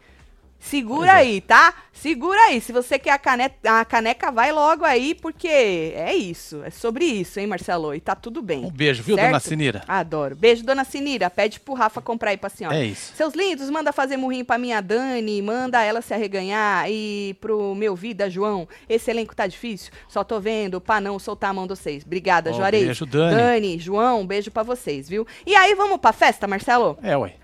[0.58, 1.14] Segura é.
[1.14, 1.75] aí, tá?
[1.92, 2.60] Segura aí.
[2.60, 6.62] Se você quer a caneca, a caneca, vai logo aí, porque é isso.
[6.64, 7.94] É sobre isso, hein, Marcelo?
[7.94, 8.64] E tá tudo bem.
[8.64, 9.28] Um beijo, viu, certo?
[9.28, 9.82] dona Sinira?
[9.86, 10.36] Adoro.
[10.36, 11.30] Beijo, dona Sinira.
[11.30, 12.76] Pede pro Rafa comprar aí pra senhora.
[12.76, 13.14] É isso.
[13.14, 17.94] Seus lindos, manda fazer murrinho pra minha Dani, manda ela se arreganhar e pro meu
[17.94, 18.68] vida, João.
[18.88, 22.04] Esse elenco tá difícil, só tô vendo pra não soltar a mão de vocês.
[22.04, 22.84] Obrigada, Ó, Juarez.
[22.84, 23.36] beijo, Dani.
[23.36, 25.26] Dani, João, um beijo pra vocês, viu?
[25.46, 26.98] E aí, vamos pra festa, Marcelo?
[27.02, 27.34] É, ué.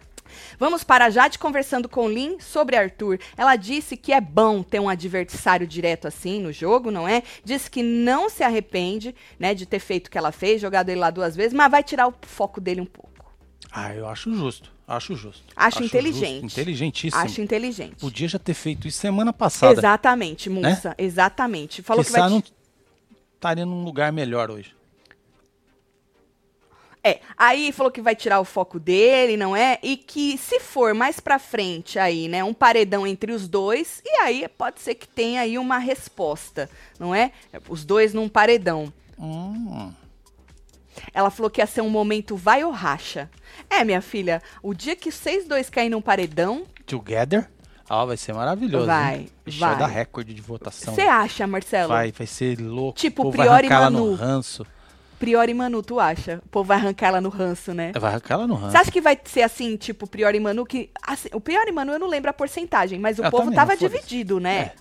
[0.58, 3.18] Vamos para Jade conversando com Lin sobre Arthur.
[3.36, 7.22] Ela disse que é bom ter um adversário direto assim no jogo, não é?
[7.44, 11.00] Disse que não se arrepende, né, de ter feito o que ela fez, jogado ele
[11.00, 13.12] lá duas vezes, mas vai tirar o foco dele um pouco.
[13.70, 14.70] Ah, eu acho justo.
[14.86, 15.42] Acho justo.
[15.56, 16.42] Acho inteligente.
[16.42, 17.22] justo, inteligentíssimo.
[17.22, 17.96] Acho inteligente.
[17.96, 19.72] Podia já ter feito isso semana passada.
[19.78, 20.94] Exatamente, Mussa.
[20.98, 21.82] Exatamente.
[21.82, 22.28] Falou que vai.
[22.28, 22.42] não
[23.34, 24.74] estaria num lugar melhor hoje.
[27.04, 29.78] É, aí falou que vai tirar o foco dele, não é?
[29.82, 34.10] E que se for mais pra frente aí, né, um paredão entre os dois, e
[34.20, 37.32] aí pode ser que tenha aí uma resposta, não é?
[37.68, 38.92] Os dois num paredão.
[39.18, 39.92] Hum,
[41.12, 43.28] Ela falou que ia ser um momento vai ou racha.
[43.68, 47.48] É, minha filha, o dia que vocês dois caírem num paredão, together.
[47.88, 48.86] Ah, vai ser maravilhoso.
[48.86, 49.28] Vai, hein?
[49.44, 49.76] Ixi, vai.
[49.76, 50.94] dar recorde de votação.
[50.94, 51.88] você acha, Marcelo?
[51.88, 52.98] Vai, vai ser louco.
[52.98, 54.06] Tipo, o vai Priori ela Manu.
[54.10, 54.64] no ranço.
[55.22, 56.42] Priori Manu, tu acha?
[56.44, 57.92] O povo vai arrancar ela no ranço, né?
[57.94, 58.72] Vai arrancar ela no ranço.
[58.72, 60.90] Você acha que vai ser assim, tipo, Priori Manu, que.
[61.06, 63.76] assim, o Priori Manu eu não lembro a porcentagem, mas o Eu povo também tava
[63.76, 64.58] dividido, né?
[64.58, 64.74] É.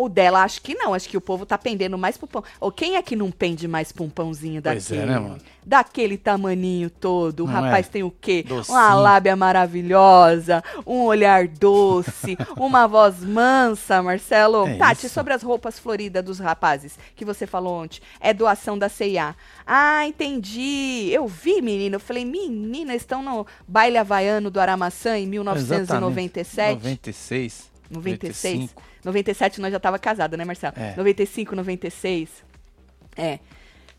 [0.00, 0.94] O dela, acho que não.
[0.94, 2.44] Acho que o povo tá pendendo mais pro pão.
[2.60, 5.18] Ou quem é que não pende mais pra um pãozinho Pois é, daquele?
[5.28, 5.38] né?
[5.66, 7.40] Daquele tamaninho todo.
[7.40, 7.90] O Não rapaz é?
[7.90, 8.44] tem o quê?
[8.46, 8.78] Docinho.
[8.78, 14.68] Uma lábia maravilhosa, um olhar doce, uma voz mansa, Marcelo.
[14.68, 15.14] É Tati, isso.
[15.14, 18.00] sobre as roupas floridas dos rapazes que você falou ontem.
[18.20, 19.34] É doação da CIA.
[19.66, 21.10] Ah, entendi.
[21.12, 21.96] Eu vi, menino.
[21.96, 26.74] Eu falei, menina, estão no baile havaiano do Aramaçã em 1997.
[26.82, 27.68] 96.
[27.90, 28.54] 96.
[28.70, 28.82] 95.
[29.04, 30.74] 97 nós já tava casada, né, Marcelo?
[30.76, 30.94] É.
[30.96, 32.28] 95, 96.
[33.16, 33.38] É.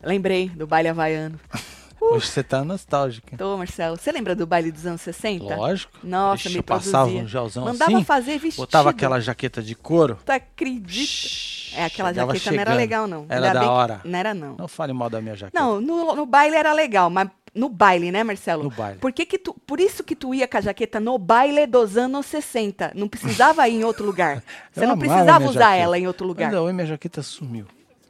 [0.02, 1.38] Lembrei do baile havaiano.
[2.02, 3.36] Hoje você tá nostálgica.
[3.36, 3.98] Tô, Marcelo.
[3.98, 5.54] Você lembra do baile dos anos 60?
[5.54, 5.92] Lógico.
[6.02, 7.22] Nossa, Ixi, me eu passava produzia.
[7.22, 8.04] um gelzão Mandava assim.
[8.04, 8.62] fazer vestido.
[8.62, 10.18] Botava aquela jaqueta de couro.
[10.24, 10.90] Tu acredita?
[11.06, 12.76] Shhh, É, aquela jaqueta não era chegando.
[12.78, 13.26] legal, não.
[13.28, 14.00] Era Ainda da que- hora.
[14.02, 14.56] Não era, não.
[14.56, 15.60] Não fale mal da minha jaqueta.
[15.62, 18.64] Não, no, no baile era legal, mas no baile, né, Marcelo?
[18.64, 18.98] No baile.
[18.98, 21.96] Por, que que tu, por isso que tu ia com a jaqueta no baile dos
[21.96, 22.92] anos 60.
[22.94, 24.42] Não precisava ir em outro lugar.
[24.72, 25.82] Você Eu não precisava usar jaqueta.
[25.82, 26.54] ela em outro lugar.
[26.54, 27.66] Hoje minha jaqueta sumiu.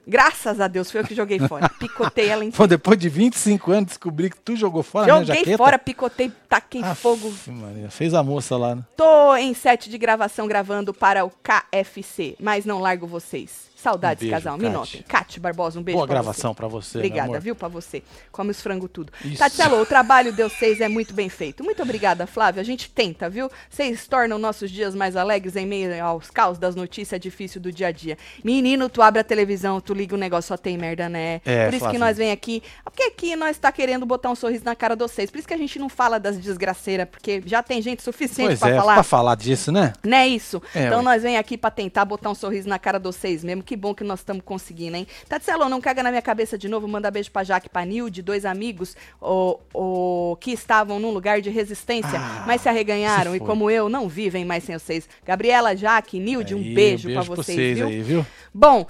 [0.06, 1.68] Graças a Deus, foi eu que joguei fora.
[1.78, 5.24] Picotei ela em Pô, depois de 25 anos descobri que tu jogou fora a minha
[5.24, 5.56] Joguei jaqueta.
[5.58, 7.32] fora, picotei, taquei Aff, fogo.
[7.46, 8.82] Maria, fez a moça lá, né?
[8.96, 13.69] Tô em set de gravação gravando para o KFC, mas não largo vocês.
[13.80, 14.56] Saudades, Um casal.
[14.58, 14.72] Me Kate.
[14.74, 15.04] notem.
[15.40, 18.02] Barbosa, um beijo Boa pra gravação pra você, Obrigada, viu, pra você.
[18.30, 19.12] Come os frango tudo.
[19.38, 21.64] Tatielo, o trabalho de vocês é muito bem feito.
[21.64, 22.60] Muito obrigada, Flávio.
[22.60, 23.50] A gente tenta, viu?
[23.70, 27.86] Vocês tornam nossos dias mais alegres em meio aos caos das notícias difíceis do dia
[27.88, 28.18] a dia.
[28.44, 31.40] Menino, tu abre a televisão, tu liga o negócio, só tem merda, né?
[31.44, 32.00] É, Por isso que Flávio.
[32.00, 32.62] nós vem aqui.
[32.84, 35.30] Porque aqui nós tá querendo botar um sorriso na cara de vocês.
[35.30, 38.60] Por isso que a gente não fala das desgraceiras, porque já tem gente suficiente Pois
[38.60, 38.94] pra é, falar.
[38.94, 39.92] pra falar disso, né?
[40.04, 40.60] Não é isso?
[40.74, 41.04] É, então ué.
[41.04, 43.62] nós vem aqui pra tentar botar um sorriso na cara de vocês mesmo.
[43.70, 45.06] Que bom que nós estamos conseguindo, hein?
[45.28, 46.88] Tatselo, não caga na minha cabeça de novo.
[46.88, 51.40] Manda beijo pra Jaque e pra Nilde, dois amigos o, o, que estavam num lugar
[51.40, 55.08] de resistência, Ah, mas se arreganharam se e, como eu, não vivem mais sem vocês.
[55.24, 57.86] Gabriela, Jaque, Nilde, um Aí, beijo, um pra pra vocês, viu?
[57.86, 58.26] aí, viu?
[58.52, 58.84] Bom,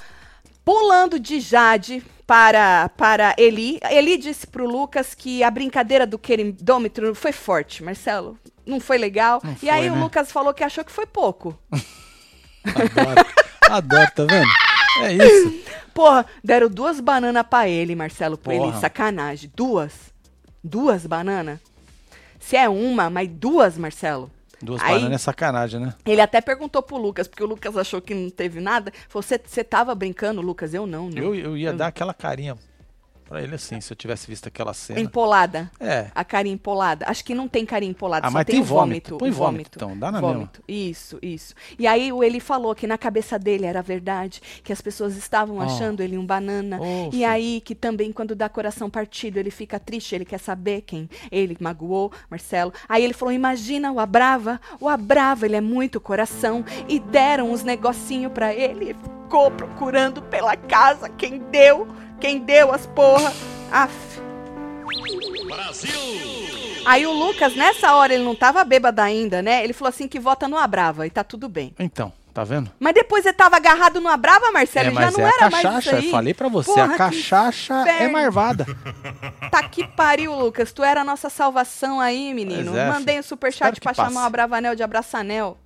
[0.65, 3.81] pulando de Jade para, para Eli.
[3.91, 8.39] Eli disse pro Lucas que a brincadeira do queridômetro foi forte, Marcelo.
[8.65, 9.43] Não foi legal.
[9.45, 10.01] Não e foi, aí o né?
[10.01, 11.55] Lucas falou que achou que foi pouco.
[12.65, 13.27] Adoro.
[13.69, 14.70] Adoro, tá vendo?
[15.05, 15.61] É isso.
[15.95, 18.65] Porra, deram duas bananas pra ele, Marcelo, pra ele.
[18.65, 18.81] Porra.
[18.81, 19.51] Sacanagem.
[19.55, 19.93] Duas.
[20.63, 21.59] Duas bananas.
[22.39, 24.31] Se é uma, mas duas, Marcelo.
[24.63, 25.95] Duas Aí- bananas é sacanagem, né?
[26.05, 28.93] Ele até perguntou pro Lucas, porque o Lucas achou que não teve nada.
[29.09, 30.75] Falou, você tava brincando, Lucas?
[30.75, 31.19] Eu não, não.
[31.23, 32.57] Eu, eu ia dar aquela carinha
[33.31, 34.99] Pra ele, assim, se eu tivesse visto aquela cena.
[34.99, 35.71] Empolada.
[35.79, 36.09] É.
[36.13, 37.07] A carinha empolada.
[37.09, 39.11] Acho que não tem carinha empolada, Ah, só mas tem, tem vômito.
[39.11, 39.19] vômito.
[39.19, 40.61] Põe o vômito, então, dá na vômito.
[40.67, 41.55] Isso, isso.
[41.79, 45.59] E aí o ele falou que na cabeça dele era verdade, que as pessoas estavam
[45.59, 45.61] Oh.
[45.63, 46.81] achando ele um banana.
[46.81, 50.81] Ô, e aí que também quando dá coração partido, ele fica triste, ele quer saber
[50.81, 52.73] quem ele magoou, Marcelo.
[52.89, 56.65] Aí ele falou: "Imagina o Abrava, o Abrava, ele é muito coração".
[56.89, 61.87] E deram uns negocinho pra ele, ficou procurando pela casa quem deu,
[62.21, 63.33] quem deu as porra.
[63.73, 64.21] Aff.
[66.85, 69.63] Aí o Lucas, nessa hora, ele não tava bêbado ainda, né?
[69.65, 71.75] Ele falou assim que vota no Abrava e tá tudo bem.
[71.79, 72.71] Então, tá vendo?
[72.81, 75.33] Mas depois ele tava agarrado no Abrava, Marcelo, é, e já mas não é a
[75.35, 75.97] era mais isso cachaça.
[75.97, 76.05] aí.
[76.07, 78.67] Eu falei pra você, Porra, a cachaça é marvada.
[79.51, 80.73] Tá que pariu, Lucas.
[80.73, 82.77] Tu era a nossa salvação aí, menino.
[82.77, 84.19] É, Mandei um superchat pra chamar passe.
[84.23, 85.59] o Abravanel de Abraçanel.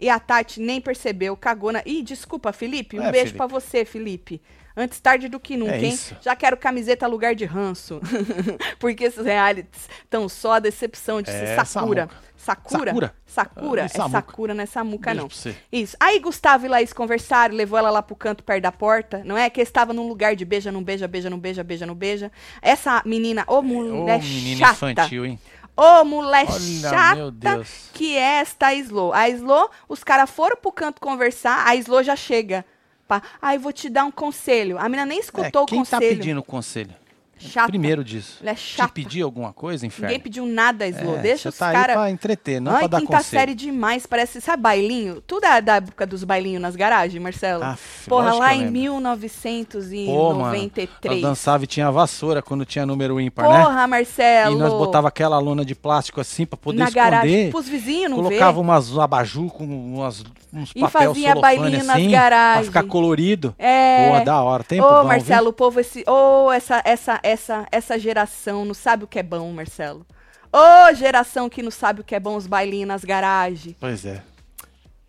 [0.00, 1.82] E a Tati nem percebeu, cagou na...
[1.84, 2.98] Ih, desculpa, Felipe.
[2.98, 3.36] Um É, beijo Felipe.
[3.36, 4.40] pra você, Felipe.
[4.80, 5.92] Antes tarde do que nunca, É hein?
[5.92, 6.16] isso.
[6.20, 8.00] Já quero camiseta lugar de ranço.
[8.78, 12.02] Porque esses realities estão só a decepção de ser É, Sakura.
[12.02, 12.28] Samuca.
[12.36, 12.92] Sakura?
[12.92, 13.14] Sakura.
[13.26, 13.82] Sakura?
[13.82, 14.10] Ah, É Samuca.
[14.20, 15.28] Sakura, não é Samuca, não.
[15.72, 15.96] Isso.
[15.98, 19.50] Aí Gustavo e Laís conversaram, levou ela lá pro canto perto da porta, não é?
[19.50, 22.30] Que eles estavam num lugar de beija, não beija, beija, não beija, beija, não beija.
[22.62, 24.92] Essa menina, ô Ô, mulher menina chata.
[24.92, 25.40] infantil, hein?
[25.76, 27.90] Ô mulher Olha, chata meu Deus.
[27.92, 29.12] que é esta Slo.
[29.12, 32.64] A Slo, os caras foram pro canto conversar, a Slo já chega.
[33.08, 34.78] Pá, ai, vou te dar um conselho.
[34.78, 36.16] A menina nem É, escutou quem o tá conselho.
[36.18, 36.94] pedindo o conselho?
[37.38, 37.68] Chata.
[37.68, 38.38] Primeiro disso.
[38.42, 38.92] Ela é Te chata.
[38.92, 40.06] pedir alguma coisa, inferno?
[40.08, 41.16] Ninguém pediu nada, Slo.
[41.16, 41.96] É, Deixa os tá caras.
[41.96, 43.40] pra entreter, não Ai, pra dar quinta conselho.
[43.40, 45.20] série demais, parece, sabe bailinho?
[45.20, 47.62] Tudo é da época dos bailinhos nas garagens, Marcelo?
[47.64, 48.72] Aff, Porra, lá em lembro.
[48.72, 50.06] 1993.
[50.06, 50.60] Pô, mano,
[51.04, 53.62] eu dançava e tinha vassoura quando tinha número ímpar, né?
[53.64, 54.56] Porra, Marcelo.
[54.56, 57.04] E nós botava aquela lona de plástico assim pra poder na esconder.
[57.10, 58.60] garagem pros vizinhos não colocava ver.
[58.60, 62.68] umas abajur com umas, uns E papel fazia bailinho nas assim, garagens.
[62.70, 63.54] pra ficar colorido.
[63.58, 64.18] É.
[64.18, 64.64] Pô, da hora.
[64.64, 65.08] Tempo Ô, bom, viu?
[65.08, 69.22] Marcelo, o povo esse, ô, essa essa essa essa geração não sabe o que é
[69.22, 70.06] bom, Marcelo.
[70.52, 74.22] Ô, geração que não sabe o que é bom os bailinhos nas garagens Pois é,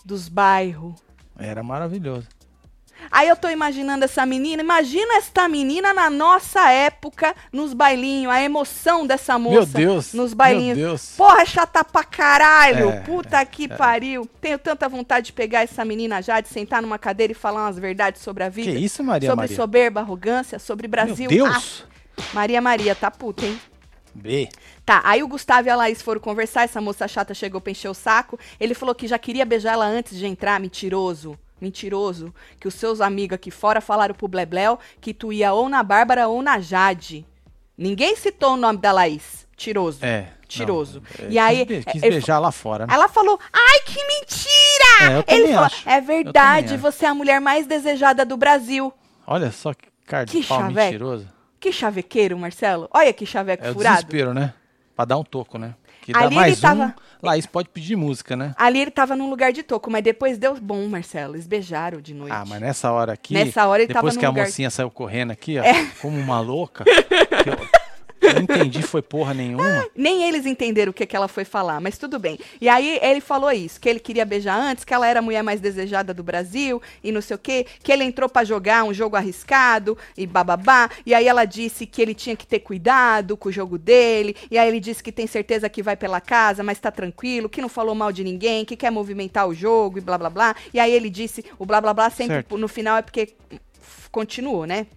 [0.04, 0.96] dos bairros.
[1.38, 2.28] era maravilhoso.
[3.10, 8.42] Aí eu tô imaginando essa menina, imagina esta menina na nossa época, nos bailinhos, a
[8.44, 10.78] emoção dessa moça Meu Deus, nos bailinhos.
[10.78, 11.14] meu Deus.
[11.16, 12.90] Porra, é chata pra caralho.
[12.90, 14.30] É, Puta que pariu.
[14.42, 17.80] Tenho tanta vontade de pegar essa menina já, de sentar numa cadeira e falar umas
[17.80, 18.70] verdades sobre a vida.
[18.74, 19.56] Que isso, Maria sobre Maria?
[19.56, 21.30] soberba, arrogância, sobre Brasil.
[21.32, 21.86] Meu Deus.
[21.86, 21.90] Ah,
[22.34, 23.60] Maria Maria, tá puta, hein?
[24.14, 24.50] B.
[24.86, 27.90] Tá, aí o Gustavo e a Laís foram conversar, essa moça chata chegou pra encher
[27.90, 28.40] o saco.
[28.60, 31.38] Ele falou que já queria beijar ela antes de entrar, mentiroso.
[31.62, 32.34] Mentiroso.
[32.60, 36.28] Que os seus amigos aqui fora falaram pro Blebleu que tu ia ou na Bárbara
[36.28, 37.26] ou na Jade.
[37.78, 39.48] Ninguém citou o nome da Laís.
[39.56, 40.04] Tiroso.
[40.04, 40.28] É.
[40.48, 41.04] Tiroso.
[41.20, 42.94] não, é, E aí, Quis, be- quis ele beijar lá fora, né?
[42.94, 45.24] Ela falou: Ai, que mentira!
[45.28, 45.88] É, Ele falou: acho.
[45.90, 48.92] É verdade, você é a mulher mais desejada do Brasil.
[49.28, 51.28] Olha só que cara de Que pau mentiroso.
[51.60, 52.88] Que chavequeiro, Marcelo.
[52.93, 53.95] Olha que chaveco É furado.
[53.98, 54.54] desespero, né?
[54.95, 55.76] Pra dar um toco, né?
[56.02, 58.54] Que dá Ali ele mais um, tava- Laís pode pedir música, né?
[58.58, 61.36] Ali ele tava num lugar de toco, mas depois deu bom, Marcelo.
[61.36, 62.32] Eles beijaram de noite.
[62.34, 64.45] Ah, mas nessa hora aqui, Nessa hora ele tava depois num que a lugar- É.
[64.45, 65.63] mocinha saiu correndo aqui, ó,
[66.02, 66.84] como uma louca,
[67.45, 67.79] eu
[68.34, 69.86] não entendi foi porra nenhuma.
[69.96, 72.39] Nem eles entenderam o que, que ela foi falar, mas tudo bem.
[72.60, 75.44] E aí ele falou isso, que ele queria beijar antes, que ela era a mulher
[75.44, 78.94] mais desejada do Brasil e não sei o quê, que ele entrou pra jogar um
[78.94, 80.89] jogo arriscado e bababá.
[81.06, 84.36] E aí ela disse que ele tinha que ter cuidado com o jogo dele.
[84.50, 87.62] E aí ele disse que tem certeza que vai pela casa, mas tá tranquilo, que
[87.62, 90.56] não falou mal de ninguém, que quer movimentar o jogo e blá blá blá.
[90.74, 92.58] E aí ele disse, o blá blá blá sempre Certo.
[92.58, 93.34] no final é porque
[94.12, 94.88] continuou, né?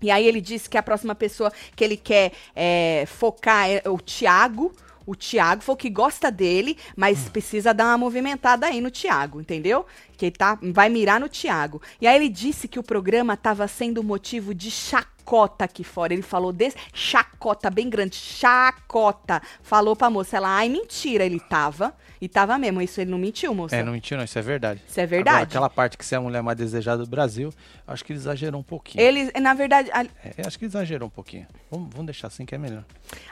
[0.00, 3.98] E aí ele disse que a próxima pessoa que ele quer é, focar é o
[3.98, 4.72] Thiago.
[5.06, 9.86] O Thiago falou que gosta dele, mas precisa dar uma movimentada aí no Thiago, entendeu?
[10.16, 11.80] Que ele tá, vai mirar no Thiago.
[12.00, 15.15] E aí ele disse que o programa estava sendo motivo de chacota
[15.64, 16.12] aqui fora.
[16.12, 19.42] Ele falou desse chacota bem grande, chacota.
[19.62, 21.94] Falou pra moça, ela, ai, mentira, ele tava.
[22.18, 23.76] E tava mesmo, isso ele não mentiu, moça.
[23.76, 24.82] É, não mentiu não, isso é verdade.
[24.88, 25.36] Isso é verdade.
[25.36, 27.52] Agora, aquela parte que você é a mulher mais desejada do Brasil,
[27.86, 29.02] acho que ele exagerou um pouquinho.
[29.04, 31.46] Ele, na verdade, a- É, acho que exagerou um pouquinho.
[31.70, 32.84] Vamos, vamos deixar assim que é melhor.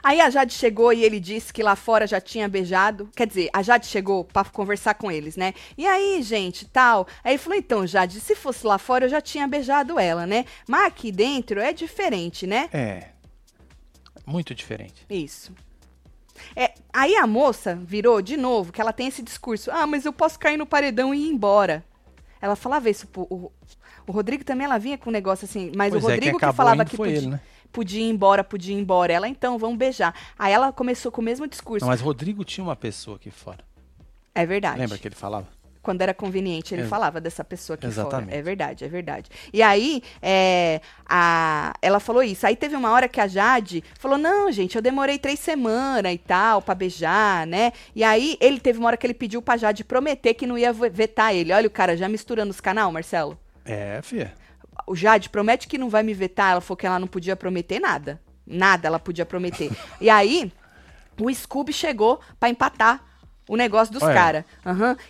[0.03, 3.09] Aí a Jade chegou e ele disse que lá fora já tinha beijado.
[3.17, 5.55] Quer dizer, a Jade chegou pra conversar com eles, né?
[5.79, 7.07] E aí, gente, tal.
[7.25, 10.45] Aí ele falou: então, Jade, se fosse lá fora eu já tinha beijado ela, né?
[10.69, 12.69] Mas aqui dentro é diferente, né?
[12.73, 13.09] É.
[14.27, 15.07] Muito diferente.
[15.09, 15.53] Isso.
[16.57, 20.13] É, aí a moça virou de novo, que ela tem esse discurso: ah, mas eu
[20.13, 21.85] posso cair no paredão e ir embora.
[22.41, 23.09] Ela falava isso.
[23.17, 23.51] O,
[24.07, 26.45] o Rodrigo também, ela vinha com um negócio assim, mas Pois o é, Rodrigo que
[26.45, 27.41] acabou falava que podia, ele, né?
[27.73, 29.13] podia ir embora, podia ir embora.
[29.13, 30.15] Ela, então, vamos beijar.
[30.39, 31.85] Aí ela começou com o mesmo discurso.
[31.85, 33.65] Não, mas Rodrigo tinha uma pessoa aqui fora.
[34.35, 34.79] É verdade.
[34.79, 35.47] Lembra que ele falava?
[35.85, 36.75] Quando era conveniente.
[36.75, 38.29] Ele Ex- falava dessa pessoa aqui Exatamente.
[38.31, 38.37] fora.
[38.39, 39.31] É verdade, é verdade.
[39.53, 42.47] E aí, é, a, ela falou isso.
[42.47, 46.19] Aí teve uma hora que a Jade falou: Não, gente, eu demorei três semanas e
[46.19, 47.73] tal pra beijar, né?
[47.95, 50.73] E aí ele teve uma hora que ele pediu pra Jade prometer que não ia
[50.73, 51.53] ve- vetar ele.
[51.53, 53.39] Olha o cara já misturando os canal, Marcelo.
[53.65, 54.33] É, filha.
[54.87, 56.53] O Jade promete que não vai me vetar.
[56.53, 58.21] Ela falou que ela não podia prometer nada.
[58.47, 59.71] Nada ela podia prometer.
[60.01, 60.51] e aí,
[61.21, 63.03] o Scooby chegou pra empatar
[63.49, 64.15] o negócio dos Olha.
[64.15, 64.45] caras.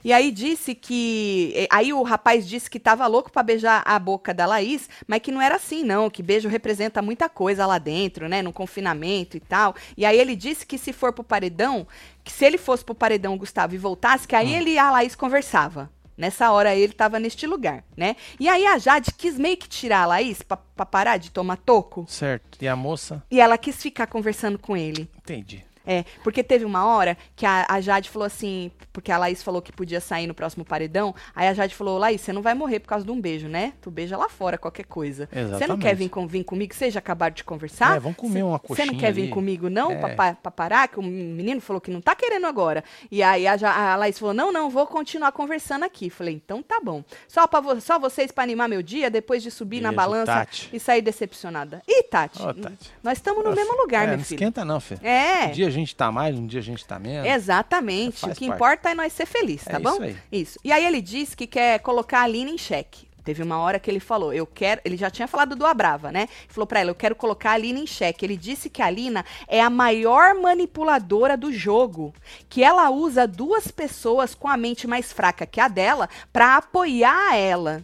[0.05, 1.53] E aí disse que.
[1.55, 5.21] eh, Aí o rapaz disse que tava louco pra beijar a boca da Laís, mas
[5.21, 6.11] que não era assim, não.
[6.11, 8.43] Que beijo representa muita coisa lá dentro, né?
[8.43, 9.75] No confinamento e tal.
[9.97, 11.87] E aí ele disse que se for pro paredão,
[12.23, 15.15] que se ele fosse pro paredão, Gustavo, e voltasse, que aí ele e a Laís
[15.15, 15.91] conversava.
[16.17, 18.15] Nessa hora ele tava neste lugar, né?
[18.39, 21.57] E aí a Jade quis meio que tirar a Laís pra, pra parar de tomar
[21.57, 22.07] toco.
[22.09, 22.57] Certo.
[22.63, 23.21] E a moça?
[23.29, 25.11] E ela quis ficar conversando com ele.
[25.19, 25.65] Entendi.
[25.87, 29.61] É, porque teve uma hora que a, a Jade falou assim, porque a Laís falou
[29.61, 32.81] que podia sair no próximo paredão, aí a Jade falou, Laís, você não vai morrer
[32.81, 33.75] por causa de um beijo, né?
[33.83, 35.29] Tu beija lá fora, qualquer coisa.
[35.31, 35.83] Você não Exatamente.
[35.83, 36.75] quer vir, com, vir comigo?
[36.75, 37.97] Vocês já acabaram de conversar?
[37.97, 39.31] É, vamos comer Cê- uma Você não coxinha quer vir ali?
[39.31, 39.91] comigo, não?
[39.91, 40.15] É.
[40.15, 40.89] Pra, pra parar?
[40.89, 42.83] Que o menino falou que não tá querendo agora.
[43.11, 43.55] E aí a,
[43.93, 46.09] a Laís falou, não, não, vou continuar conversando aqui.
[46.11, 47.05] Falei, então tá bom.
[47.29, 50.71] Só, pra vo- só vocês pra animar meu dia, depois de subir na balança Tati.
[50.73, 51.83] e sair decepcionada.
[51.89, 52.93] Ih, Tati, Ô, Tati.
[53.03, 54.37] nós estamos no mesmo lugar, é, meu não filho.
[54.39, 55.01] esquenta não, filho.
[55.05, 55.47] É.
[55.47, 57.29] Um dia gente tá mais, um dia a gente tá menos.
[57.29, 58.21] Exatamente.
[58.21, 58.57] Faz O que parte.
[58.57, 59.93] importa é nós ser feliz, tá É bom?
[59.93, 60.17] isso aí.
[60.33, 60.59] Isso.
[60.65, 63.07] E aí ele disse que quer colocar a Lina em xeque.
[63.25, 64.83] Teve uma hora que ele falou, eu quero.
[64.85, 66.29] Ele já tinha falado do Abrava, né?
[66.47, 68.23] Falou pra ela, eu quero colocar a Lina em xeque.
[68.23, 72.13] Ele disse que a Lina é a maior manipuladora do jogo.
[72.51, 77.35] Que ela usa duas pessoas com a mente mais fraca que a dela pra apoiar
[77.35, 77.83] ela.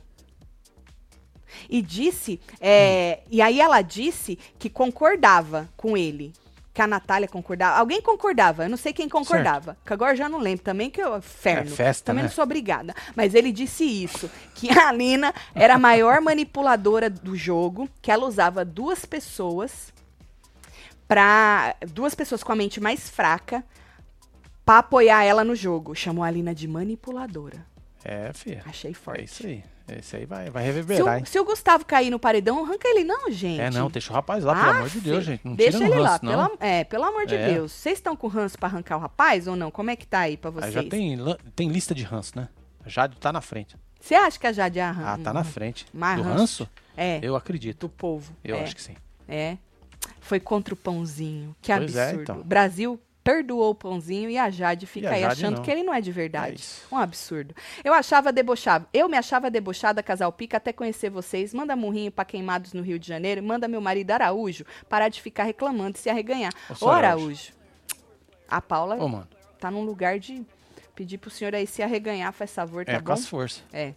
[1.70, 6.33] E disse, é, e aí ela disse que concordava com ele.
[6.72, 7.78] Que a Natália concordava.
[7.78, 9.76] Alguém concordava, eu não sei quem concordava.
[9.85, 11.20] Que agora eu já não lembro também, que eu.
[11.20, 11.72] Ferno.
[11.72, 12.28] É festa, também né?
[12.28, 12.94] não sou obrigada.
[13.16, 18.24] Mas ele disse isso: que a Lina era a maior manipuladora do jogo, que ela
[18.24, 19.92] usava duas pessoas
[21.09, 21.74] pra.
[21.88, 23.64] Duas pessoas com a mente mais fraca
[24.64, 25.94] pra apoiar ela no jogo.
[25.94, 27.66] Chamou a Lina de manipuladora.
[28.04, 28.62] É, filha.
[28.64, 29.20] Achei forte.
[29.20, 29.64] É isso aí.
[29.98, 31.24] Esse aí vai, vai Se reverberar, o, hein?
[31.24, 33.61] se o Gustavo cair no paredão, arranca ele não, gente.
[33.61, 35.44] É, não, deixa o rapaz lá, pelo amor de Deus, gente.
[35.44, 36.33] Não Deixa tira ele no lá, ranço, não.
[36.48, 37.53] pelo, é, pelo amor de É.
[37.55, 37.72] Deus.
[37.72, 39.70] Vocês estão com ranço pra arrancar o rapaz ou não?
[39.70, 40.72] Como é que tá aí pra Aí vocês?
[40.74, 41.18] já tem,
[41.57, 42.48] tem lista de ranço, né?
[42.85, 43.76] A Jade tá na frente.
[44.00, 45.12] Você acha que a Jade arranca?
[45.12, 45.87] Ah, tá na frente.
[45.92, 46.40] mais Do ranço.
[46.64, 46.68] ranço?
[46.96, 47.81] É, Eu acredito.
[47.81, 48.33] do povo.
[48.42, 48.94] Eu é, acho que sim.
[49.29, 49.57] É.
[50.20, 51.55] Foi contra o pãozinho.
[51.61, 52.22] Que Pois é, absurdo.
[52.22, 52.40] então.
[52.40, 55.62] O Brasil perdoou o pãozinho e a Jade fica a aí Jade achando não.
[55.62, 56.61] que ele não é de É verdade.
[56.61, 56.87] isso.
[56.90, 57.54] Um absurdo.
[57.85, 58.87] Eu achava debochado.
[58.92, 61.52] Eu me achava debochada, casal pica, até conhecer vocês.
[61.52, 63.42] Manda murrinho pra queimados no Rio de Janeiro.
[63.42, 66.52] Manda meu marido Araújo parar de ficar reclamando e se arreganhar.
[66.68, 67.52] Ô, senhor Araújo.
[68.48, 69.22] A Paula Ô,
[69.59, 70.44] tá num lugar de
[70.94, 73.04] pedir pro senhor aí se arreganhar, faz favor, tá é, bom?
[73.04, 73.62] com as forças.
[73.72, 73.94] É.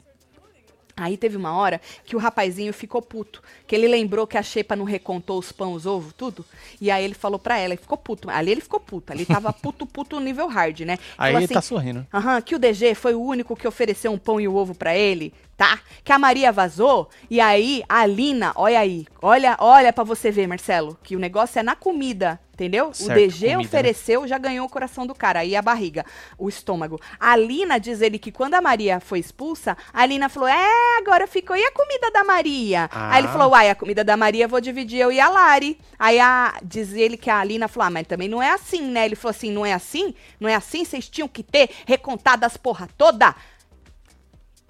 [0.96, 3.42] Aí teve uma hora que o rapazinho ficou puto.
[3.66, 6.46] Que ele lembrou que a Xepa não recontou os pão, os ovos, tudo.
[6.80, 8.30] E aí ele falou pra ela, ele ficou puto.
[8.30, 9.12] Ali ele ficou puto.
[9.12, 11.00] Ali tava puto, puto nível hard, né?
[11.18, 12.06] Aí Falou ele assim, tá sorrindo.
[12.14, 14.96] Aham, que o DG foi o único que ofereceu um pão e o ovo pra
[14.96, 15.80] ele, tá?
[16.04, 20.48] Que a Maria vazou e aí a Lina, olha aí, olha, olha para você ver,
[20.48, 22.94] Marcelo, que o negócio é na comida, entendeu?
[22.94, 23.64] Certo, o DG comida, né?
[23.66, 26.06] ofereceu, já ganhou o coração do cara, aí a barriga,
[26.38, 27.00] o estômago.
[27.20, 31.26] A Lina diz ele que quando a Maria foi expulsa, a Lina falou: "É, agora
[31.28, 33.32] ficou e a comida da Maria?" Aí ele Ah.
[33.32, 35.80] falou: "Uai, a comida da Maria eu vou dividir eu e a Lari".
[35.98, 39.06] Aí a diz ele que a Lina falou: "Ah, mas também não é assim, né?"
[39.06, 40.14] Ele falou assim: "Não é assim?
[40.40, 40.84] Não é assim?
[40.84, 43.34] Vocês tinham que ter recontado as porra toda."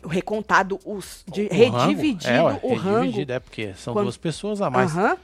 [0.07, 1.77] Recontado, os de, O rango?
[1.77, 2.99] redividido é, ué, o rango.
[3.01, 4.91] redividido, é porque são Quando- duas pessoas a mais.
[4.95, 5.17] Aham.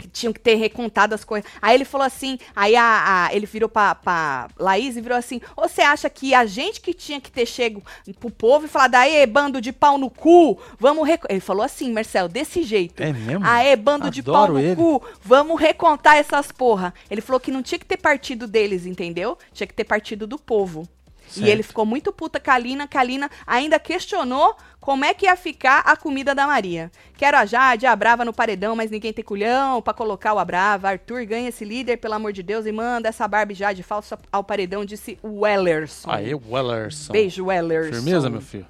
[0.00, 1.50] Que tinham que ter recontado as coisas.
[1.60, 5.40] Aí ele falou assim, aí a, a- ele virou pra, pra Laís e virou assim,
[5.56, 7.82] "Ô, você acha que a gente que tinha que ter chego
[8.20, 11.04] pro povo e falado, aê, bando de pau no cu, vamos...
[11.04, 13.02] reco-" Ele falou assim, Marcelo, desse jeito.
[13.02, 13.44] É mesmo?
[13.44, 14.76] Aê, bando de pau Adoro no ele.
[14.76, 16.94] cu, vamos recontar essas porra.
[17.10, 19.36] Ele falou que não tinha que ter partido deles, entendeu?
[19.52, 20.88] Tinha que ter partido do povo.
[21.28, 21.46] Certo.
[21.46, 25.12] E ele ficou muito puta com a Lina, que a Lina ainda questionou como é
[25.12, 26.90] que ia ficar a comida da Maria.
[27.16, 30.88] Quero a Jade, a Brava no paredão, mas ninguém tem culhão pra colocar o Abrava.
[30.88, 34.42] Arthur ganha esse líder, pelo amor de Deus, e manda essa Barbie Jade falsa ao
[34.42, 36.10] paredão, disse Wellerson.
[36.10, 37.12] Aí, Wellerson.
[37.12, 37.92] Beijo, Wellerson.
[37.92, 38.66] Firmeza, meu filho.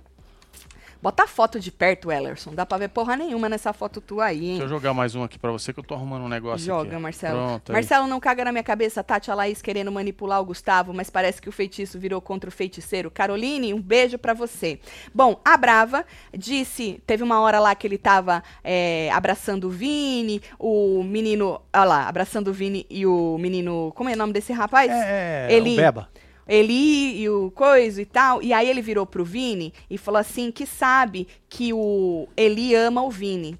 [1.01, 2.53] Bota a foto de perto, Wellerson.
[2.55, 4.51] Dá pra ver porra nenhuma nessa foto tua aí, hein?
[4.59, 6.91] Deixa eu jogar mais um aqui pra você que eu tô arrumando um negócio Joga,
[6.91, 7.01] aqui.
[7.01, 7.39] Marcelo.
[7.39, 7.75] Pronto, aí.
[7.75, 11.41] Marcelo não caga na minha cabeça, Tati a Laís querendo manipular o Gustavo, mas parece
[11.41, 13.13] que o feitiço virou contra o feiticeiro.
[13.13, 14.81] Caroline, um beijo pra você.
[15.15, 16.05] Bom, a Brava
[16.37, 21.85] disse, teve uma hora lá que ele tava é, abraçando o Vini, o menino, olha
[21.85, 24.91] lá, abraçando o Vini e o menino, como é o nome desse rapaz?
[24.91, 26.09] É, é, Ele- o Beba.
[26.49, 28.43] Eli e o coisa e tal.
[28.43, 33.03] E aí ele virou pro Vini e falou assim que sabe que o Eli ama
[33.03, 33.59] o Vini.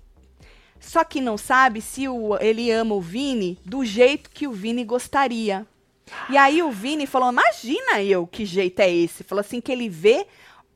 [0.81, 4.85] Só que não sabe se o, ele ama o Vini do jeito que o Vini
[4.85, 5.67] gostaria.
[6.31, 9.23] E aí o Vini falou: Imagina eu, que jeito é esse?
[9.23, 10.27] Falou assim que ele vê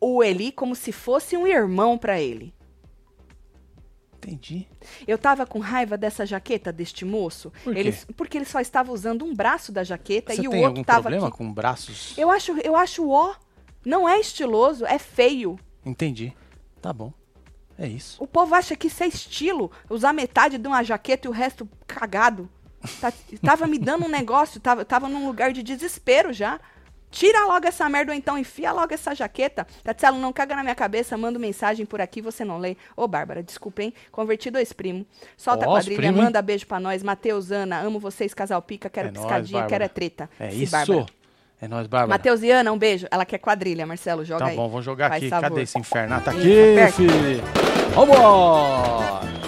[0.01, 2.53] o Eli como se fosse um irmão para ele.
[4.25, 4.69] Entendi.
[5.07, 7.53] Eu tava com raiva dessa jaqueta deste moço.
[7.65, 7.93] Por quê?
[8.17, 10.85] Porque ele só estava usando um braço da jaqueta Você e o tem outro algum
[10.85, 11.37] tava problema aqui.
[11.39, 12.15] com braços?
[12.17, 13.35] Eu acho, eu acho ó,
[13.85, 15.59] não é estiloso, é feio.
[15.85, 16.33] Entendi.
[16.81, 17.13] Tá bom.
[17.77, 18.23] É isso.
[18.23, 21.69] O povo acha que isso é estilo, usar metade de uma jaqueta e o resto
[21.87, 22.49] cagado.
[23.01, 26.61] Tá- tava me dando um negócio, tava, tava num lugar de desespero já.
[27.12, 29.66] Tira logo essa merda ou então enfia logo essa jaqueta.
[29.85, 32.75] Tatielo, não caga na minha cabeça, manda mensagem por aqui, você não lê.
[32.96, 33.92] Ô, Bárbara, desculpa, hein?
[34.11, 35.05] Converti dois primos.
[35.37, 37.03] Solta a quadrilha, primo, manda beijo pra nós.
[37.03, 39.68] Matheus, Ana, amo vocês, casal pica, quero É nóis, piscadinha, Bárbara.
[39.70, 40.31] quero é treta.
[40.40, 40.72] É Sim, isso.
[40.72, 41.07] Bárbara.
[41.61, 42.09] É nóis, Bárbara.
[42.09, 43.07] Matheus e Ana, um beijo.
[43.11, 44.57] Ela quer quadrilha, Marcelo, joga Tá aí.
[44.57, 45.29] bom, vamos jogar Faz aqui.
[45.31, 45.48] favor.
[45.51, 46.14] Cadê esse inferno?
[46.16, 46.40] Ah, tá aqui,
[46.96, 47.42] filho.
[47.94, 49.41] Vambora!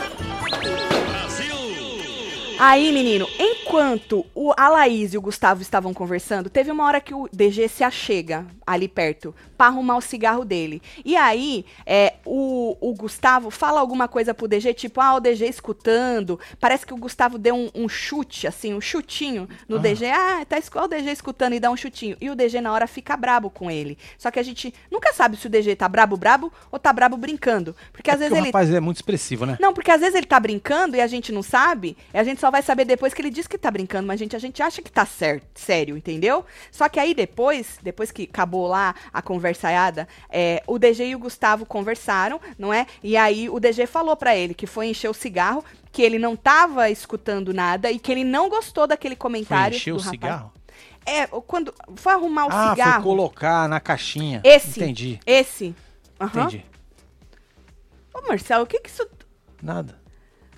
[2.59, 7.13] Aí, menino, enquanto o a Laís e o Gustavo estavam conversando, teve uma hora que
[7.13, 10.83] o DG se achega ali perto pra arrumar o cigarro dele.
[11.05, 15.47] E aí, é, o, o Gustavo fala alguma coisa pro DG, tipo, ah, o DG
[15.47, 16.39] escutando.
[16.61, 19.81] Parece que o Gustavo deu um, um chute, assim, um chutinho no Ah.
[19.81, 20.07] DG.
[20.07, 22.17] Ah, tá o DG escutando e dá um chutinho.
[22.21, 23.97] E o DG na hora fica brabo com ele.
[24.19, 27.17] Só que a gente nunca sabe se o DG tá brabo, brabo ou tá brabo
[27.17, 27.75] brincando.
[27.93, 29.57] Porque às É porque vezes o ele rapaz é muito expressivo, né?
[29.61, 32.41] não, porque às vezes ele tá brincando e a gente não sabe, e a gente
[32.41, 34.63] só vai saber depois que ele diz que tá brincando, mas a gente, a gente
[34.63, 36.45] acha que tá certo, sério, entendeu?
[36.71, 41.19] Só que aí depois, depois que acabou lá a conversaiada, é, o DG e o
[41.19, 42.87] Gustavo conversaram, não é?
[43.03, 46.35] E aí o DG falou pra ele que foi encher o cigarro, que ele não
[46.35, 50.11] tava escutando nada e que ele não gostou daquele Foi comentário encher do o rapaz.
[50.11, 50.53] cigarro?
[51.07, 54.41] É, quando foi arrumar o ah, cigarro, foi colocar na caixinha.
[54.43, 54.81] Esse.
[54.81, 55.75] Entendi, esse.
[56.19, 56.45] Aham.
[56.45, 56.65] entendi.
[58.15, 59.07] Ô, Marcelo, o que que isso
[59.63, 59.99] Nada.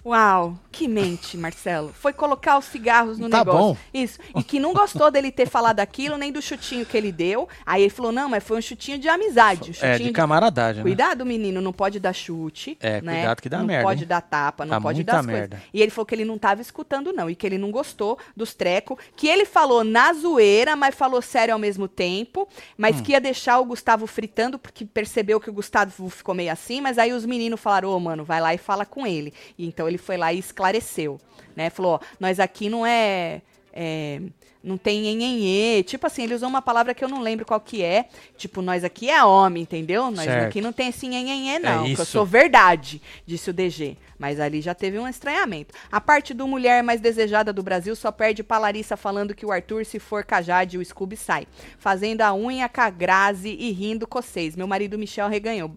[0.06, 1.92] Uau, que mente, Marcelo.
[1.92, 3.60] Foi colocar os cigarros no Tá negócio.
[3.60, 3.76] bom.
[3.92, 4.20] Isso.
[4.36, 7.48] E que não gostou dele ter falado aquilo, nem do chutinho que ele deu.
[7.66, 9.70] Aí ele falou: não, mas foi um chutinho de amizade.
[9.70, 10.88] Um chutinho É, de camaradagem, né?
[10.88, 12.78] Cuidado, menino, não pode dar chute.
[12.80, 13.14] É, né?
[13.16, 14.08] cuidado que dá não merda, pode hein?
[14.08, 15.56] dar tapa, não Dá pode dar as merda.
[15.56, 15.70] coisas.
[15.74, 17.28] E ele falou que ele não tava escutando, não.
[17.28, 18.96] E que ele não gostou dos trecos.
[19.16, 22.42] Que ele falou na zoeira, mas falou sério ao mesmo tempo.
[22.42, 22.62] Hum.
[22.78, 26.80] Mas que ia deixar o Gustavo fritando, porque percebeu que o Gustavo ficou meio assim.
[26.80, 29.34] Mas aí os meninos falaram: ô, mano, vai lá e fala com ele.
[29.58, 31.20] E então ele foi lá e esclareceu.
[31.54, 31.70] Né?
[31.70, 33.40] Falou: ó, nós aqui não é.
[33.72, 34.20] é,
[34.66, 35.84] não tem nhenhenhê.
[35.84, 38.06] Tipo assim, ele usou uma palavra que eu não lembro qual que é.
[38.36, 40.10] Tipo, nós aqui é homem, entendeu?
[40.10, 40.48] Nós Certo.
[40.48, 41.84] aqui não tem esse nhenhenhê, não.
[41.84, 43.96] que eu sou verdade, disse o DG.
[44.18, 45.72] Mas ali já teve um estranhamento.
[45.92, 49.52] A parte do mulher mais desejada do Brasil só perde pra Larissa falando que o
[49.52, 51.46] Arthur, se for Cajade, o Scooby sai.
[51.78, 54.56] Fazendo a unha com a Grazi e rindo com vocês.
[54.56, 55.70] Meu marido Michel reganhou.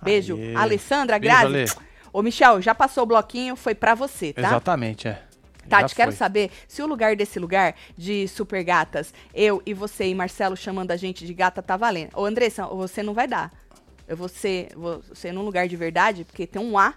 [0.00, 0.36] Beijo.
[0.36, 0.54] Aê.
[0.54, 1.54] Alessandra, Beijo, Grazi.
[1.54, 1.91] Ale.
[2.12, 4.42] Ô, Michel, já passou o bloquinho, foi pra você, tá?
[4.42, 5.22] Exatamente, é.
[5.68, 10.14] Tati, quero saber se o lugar desse lugar de super gatas, eu e você e
[10.14, 12.10] Marcelo chamando a gente de gata tá valendo.
[12.14, 13.52] Ô, Andressa, você não vai dar.
[14.06, 16.94] Eu vou ser, vou ser num lugar de verdade, porque tem um A,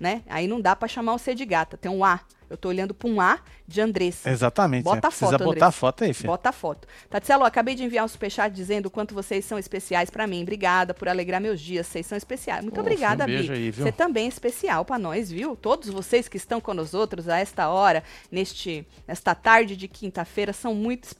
[0.00, 0.22] né?
[0.28, 2.20] Aí não dá pra chamar você de gata, tem um A.
[2.50, 4.28] Eu tô olhando pra um A de Andressa.
[4.28, 4.82] Exatamente.
[4.82, 4.98] Bota é.
[4.98, 5.66] a Precisa foto, botar Andressa.
[5.66, 6.26] a foto aí, filho.
[6.26, 6.88] Bota a foto.
[7.08, 10.42] Tatielo, acabei de enviar um superchat dizendo o quanto vocês são especiais pra mim.
[10.42, 11.86] Obrigada por alegrar meus dias.
[11.86, 12.62] Vocês são especiais.
[12.64, 13.58] Muito obrigada, um beijo Bi.
[13.58, 13.84] aí, viu?
[13.86, 15.54] Você também é especial pra nós, viu?
[15.54, 20.52] Todos vocês que estão com nós outros a esta hora, neste, nesta tarde de quinta-feira,
[20.52, 21.14] são muito es-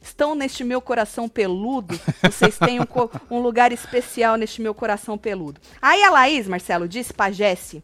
[0.00, 1.98] Estão neste meu coração peludo.
[2.22, 2.84] Vocês têm um,
[3.30, 5.58] um lugar especial neste meu coração peludo.
[5.80, 7.82] Aí a Laís, Marcelo, disse pra Jessie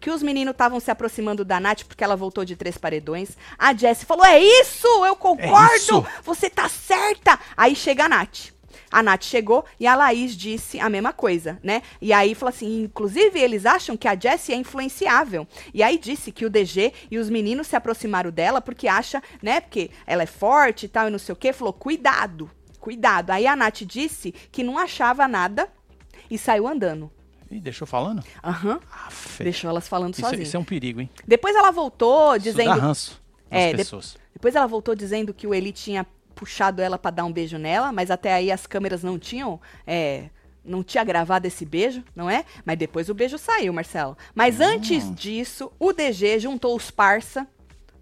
[0.00, 3.30] que os meninos estavam se aproximando da Nath porque ela voltou de três paredões.
[3.58, 6.06] A Jessie falou: É isso, eu concordo, isso.
[6.22, 7.38] você tá certa.
[7.56, 8.54] Aí chega a Nath.
[8.94, 11.82] A Nath chegou e a Laís disse a mesma coisa, né?
[12.00, 15.48] E aí falou assim: inclusive, eles acham que a Jessie é influenciável.
[15.72, 19.60] E aí disse que o DG e os meninos se aproximaram dela porque acha, né?
[19.60, 21.52] Porque ela é forte e tal, e não sei o quê.
[21.52, 23.30] Falou: cuidado, cuidado.
[23.30, 25.68] Aí a Nath disse que não achava nada
[26.30, 27.10] e saiu andando.
[27.54, 28.24] Ih, deixou falando?
[28.42, 28.80] Aham.
[29.06, 30.42] Aff, Deixou elas falando isso, sozinha.
[30.42, 31.08] isso é um perigo, hein?
[31.26, 32.66] Depois ela voltou Isso dizendo.
[32.66, 34.16] dá ranço É, de- pessoas.
[34.32, 37.92] Depois ela voltou dizendo que o Eli tinha puxado ela pra dar um beijo nela,
[37.92, 39.60] mas até aí as câmeras não tinham.
[39.86, 40.24] é,
[40.66, 42.42] não tinha gravado esse beijo, não é?
[42.64, 44.16] Mas depois o beijo saiu, Marcelo.
[44.34, 44.64] Mas Hum.
[44.64, 47.46] antes disso, o DG juntou os parça.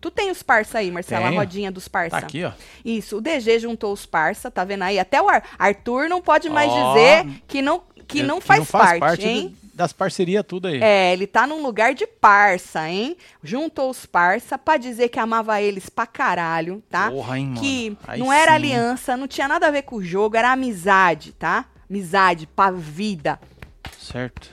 [0.03, 1.35] Tu tem os parça aí, Marcelo, Tenho.
[1.35, 2.11] a rodinha dos parça.
[2.21, 2.51] Tá aqui, ó.
[2.85, 4.99] Isso, o DG juntou os parça, tá vendo aí?
[4.99, 6.93] Até o Ar- Arthur não pode mais Ó.
[6.93, 9.57] dizer que não, que Eu- não faz, parte, do- hein?
[9.73, 10.83] das parcerias tudo aí.
[10.83, 13.17] É, ele tá num lugar de parça, hein?
[13.45, 17.09] Juntou os parça pra dizer que amava eles pra caralho, tá?
[17.09, 17.61] Porra, hein, mano.
[17.61, 18.57] que Aí não era sim.
[18.57, 21.65] aliança, não tinha nada a ver com o jogo, era amizade, tá?
[21.89, 23.39] Amizade pra vida.
[23.99, 24.51] Certo.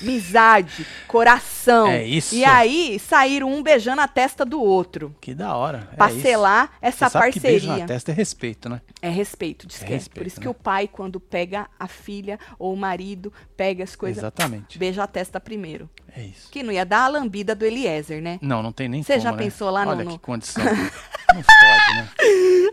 [0.00, 1.88] Amizade, coração.
[1.88, 2.34] É isso.
[2.34, 5.14] E aí saíram um beijando a testa do outro.
[5.20, 5.88] Que da hora.
[5.98, 7.82] É selar essa Você sabe que beijo parceria.
[7.84, 8.80] na testa é respeito, né?
[9.02, 9.96] É respeito, diz É que é.
[9.96, 10.50] respeito, Por isso que né?
[10.50, 14.78] o pai, quando pega a filha ou o marido, pega as coisas, Exatamente.
[14.78, 15.88] beija a testa primeiro.
[16.16, 16.48] É isso.
[16.50, 18.38] Que não ia dar a lambida do Eliezer, né?
[18.42, 19.38] Não, não tem nem Você já né?
[19.38, 20.62] pensou lá no- Olha no- que condição.
[20.64, 22.08] não pode, né?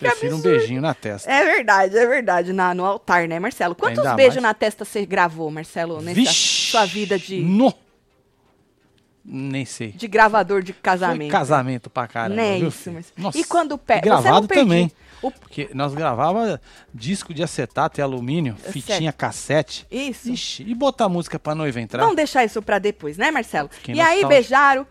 [0.00, 1.30] Prefiro um beijinho na testa.
[1.30, 3.74] É verdade, é verdade, na, no altar, né, Marcelo?
[3.74, 4.42] Quantos Ainda beijos mais.
[4.42, 6.70] na testa você gravou, Marcelo, nessa Vixe!
[6.70, 7.72] sua vida de, No!
[9.22, 9.92] Nem sei.
[9.92, 11.30] de gravador de Foi casamento?
[11.30, 12.90] casamento pra caramba, viu, isso?
[12.90, 13.14] Marcelo.
[13.18, 14.90] Nossa, E quando pega, gravado também.
[15.22, 16.58] O- Porque nós gravava
[16.94, 19.86] disco de acetato e alumínio, fitinha cassete.
[19.90, 20.30] Isso.
[20.32, 22.00] Ixi, e botar música pra noiva entrar?
[22.00, 23.68] Vamos deixar isso pra depois, né, Marcelo?
[23.70, 24.86] Fiquei e aí beijaram.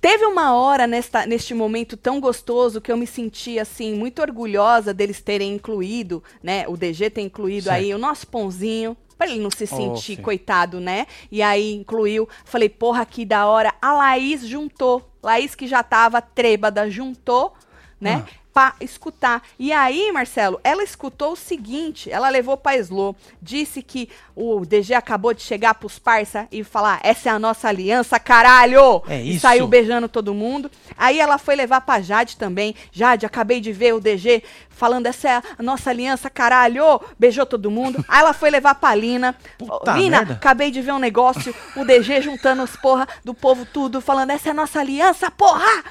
[0.00, 4.94] Teve uma hora nesta, neste momento tão gostoso que eu me senti assim muito orgulhosa
[4.94, 6.64] deles terem incluído, né?
[6.68, 7.76] O DG ter incluído Certo.
[7.76, 8.96] aí o nosso pãozinho.
[9.18, 10.22] Pra ele não se sentir filho.
[10.22, 11.06] coitado, né?
[11.32, 12.28] E aí incluiu.
[12.44, 13.72] Falei, porra, que da hora.
[13.80, 15.10] A Laís juntou.
[15.22, 17.54] Laís que já tava trêbada, juntou,
[17.98, 18.22] né?
[18.26, 18.30] Ah.
[18.56, 19.42] Pra escutar.
[19.58, 24.94] E aí, Marcelo, ela escutou o seguinte: ela levou pra Slow, disse que o DG
[24.94, 29.02] acabou de chegar pros parça e falar: essa é a nossa aliança, caralho!
[29.08, 29.40] É E isso.
[29.40, 30.70] saiu beijando todo mundo.
[30.96, 32.74] Aí ela foi levar pra Jade também.
[32.90, 36.98] Jade, acabei de ver o DG falando: essa é a nossa aliança, caralho!
[37.18, 38.02] Beijou todo mundo.
[38.08, 39.34] Aí ela foi levar pra Lina.
[39.58, 40.32] Puta Lina, merda.
[40.32, 44.48] acabei de ver um negócio, o DG juntando os porra do povo tudo, falando: essa
[44.48, 45.84] é a nossa aliança, porra!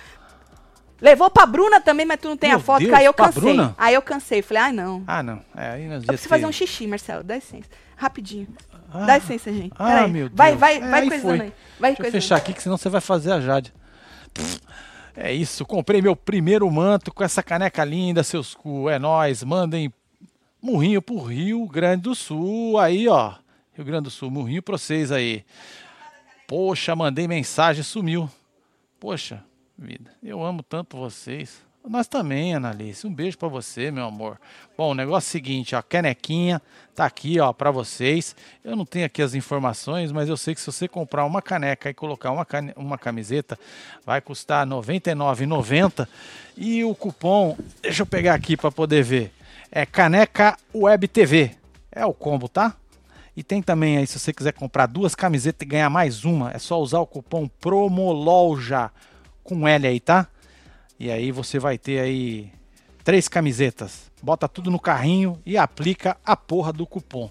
[1.06, 3.58] Levou pra Bruna também, mas tu não tem Meu a foto, Deus, aí eu cansei.
[3.78, 4.42] Aí eu cansei.
[4.42, 5.04] Falei, ai não.
[5.06, 5.40] Ah, não.
[5.56, 7.24] É, aí nós Eu preciso fazer um xixi, Marcelo.
[7.24, 7.70] Dá licença.
[7.96, 8.48] Rapidinho.
[8.92, 9.06] Ah.
[9.06, 9.72] Dá licença, gente.
[9.78, 10.12] Ah, Peraí.
[10.12, 10.36] meu Deus.
[10.36, 11.54] Vai, vai, É, vai aí coisando aí.
[11.80, 12.12] Vai Deixa eu coisando.
[12.22, 13.72] fechar aqui, que senão você vai fazer a Jade.
[15.16, 18.90] É isso, comprei meu primeiro manto com essa caneca linda, seus cu.
[18.90, 19.94] É nóis, mandem
[20.60, 22.80] murrinho pro Rio Grande do Sul.
[22.80, 23.36] Aí, ó.
[23.74, 25.46] Rio Grande do Sul, murrinho pra vocês aí.
[26.48, 28.28] Poxa, mandei mensagem, sumiu.
[29.00, 29.44] Poxa,
[29.78, 31.64] vida, eu amo tanto vocês.
[31.88, 33.06] Nós também, Analice.
[33.06, 34.40] Um beijo pra você, meu amor.
[34.76, 36.60] Bom, o negócio é o seguinte, a canequinha
[36.96, 38.36] tá aqui, ó, pra vocês.
[38.64, 41.88] Eu não tenho aqui as informações, mas eu sei que se você comprar uma caneca
[41.88, 43.56] e colocar uma, cane- uma camiseta,
[44.04, 46.08] vai custar R$ 99,90.
[46.58, 49.32] E o cupom, deixa eu pegar aqui pra poder ver.
[49.72, 51.52] É Caneca Web TV.
[51.92, 52.76] É o combo, tá?
[53.38, 56.58] E tem também aí, se você quiser comprar duas camisetas e ganhar mais uma, é
[56.58, 58.92] só usar o cupom PROMOLOJA
[59.46, 60.28] com L aí, tá?
[61.00, 62.52] E aí você vai ter aí
[63.04, 64.12] três camisetas.
[64.22, 67.30] Bota tudo no carrinho e aplica a porra do cupom.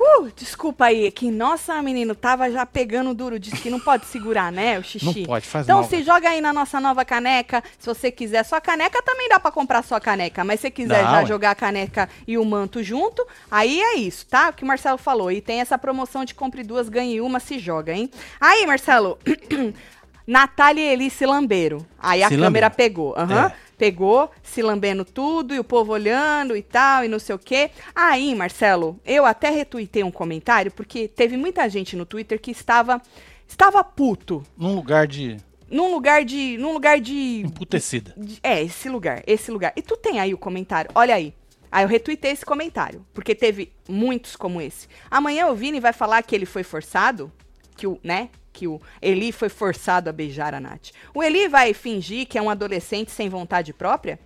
[0.00, 3.36] Uh, desculpa aí, que nossa, menino, tava já pegando duro.
[3.36, 5.04] Disse que não pode segurar, né, o xixi.
[5.04, 5.88] Não pode, faz Então mal.
[5.88, 8.44] se joga aí na nossa nova caneca, se você quiser.
[8.44, 11.50] Sua caneca também dá pra comprar sua caneca, mas se você quiser Dá, já jogar
[11.50, 14.50] a caneca e o manto junto, aí é isso, tá?
[14.50, 15.32] O que o Marcelo falou.
[15.32, 18.08] E tem essa promoção de compre duas, ganhe uma, se joga, hein?
[18.40, 19.18] Aí, Marcelo,
[20.28, 21.78] Natália e Eli se lamberam.
[21.98, 22.70] Aí a Se câmera lamberam.
[22.70, 23.14] pegou.
[23.16, 23.46] Aham.
[23.46, 23.68] É.
[23.78, 27.70] Pegou, se lambendo tudo, e o povo olhando e tal, e não sei o quê.
[27.94, 33.00] Aí, Marcelo, eu até retuitei um comentário, porque teve muita gente no Twitter que estava,
[33.46, 34.42] estava puto.
[34.56, 35.36] Num lugar de
[35.70, 36.58] Num lugar de.
[36.58, 37.42] Num lugar de.
[37.46, 38.12] emputecida.
[38.16, 39.72] de- É, esse lugar, esse lugar.
[39.76, 41.32] E tu tem aí o comentário, olha aí.
[41.70, 44.88] Aí eu retuitei esse comentário, porque teve muitos como esse.
[45.10, 47.30] Amanhã o Vini vai falar que ele foi forçado,
[47.76, 48.28] que o, né?
[48.58, 50.90] Que o Eli foi forçado a beijar a Nath.
[51.14, 54.18] O Eli vai fingir que é um adolescente sem vontade própria?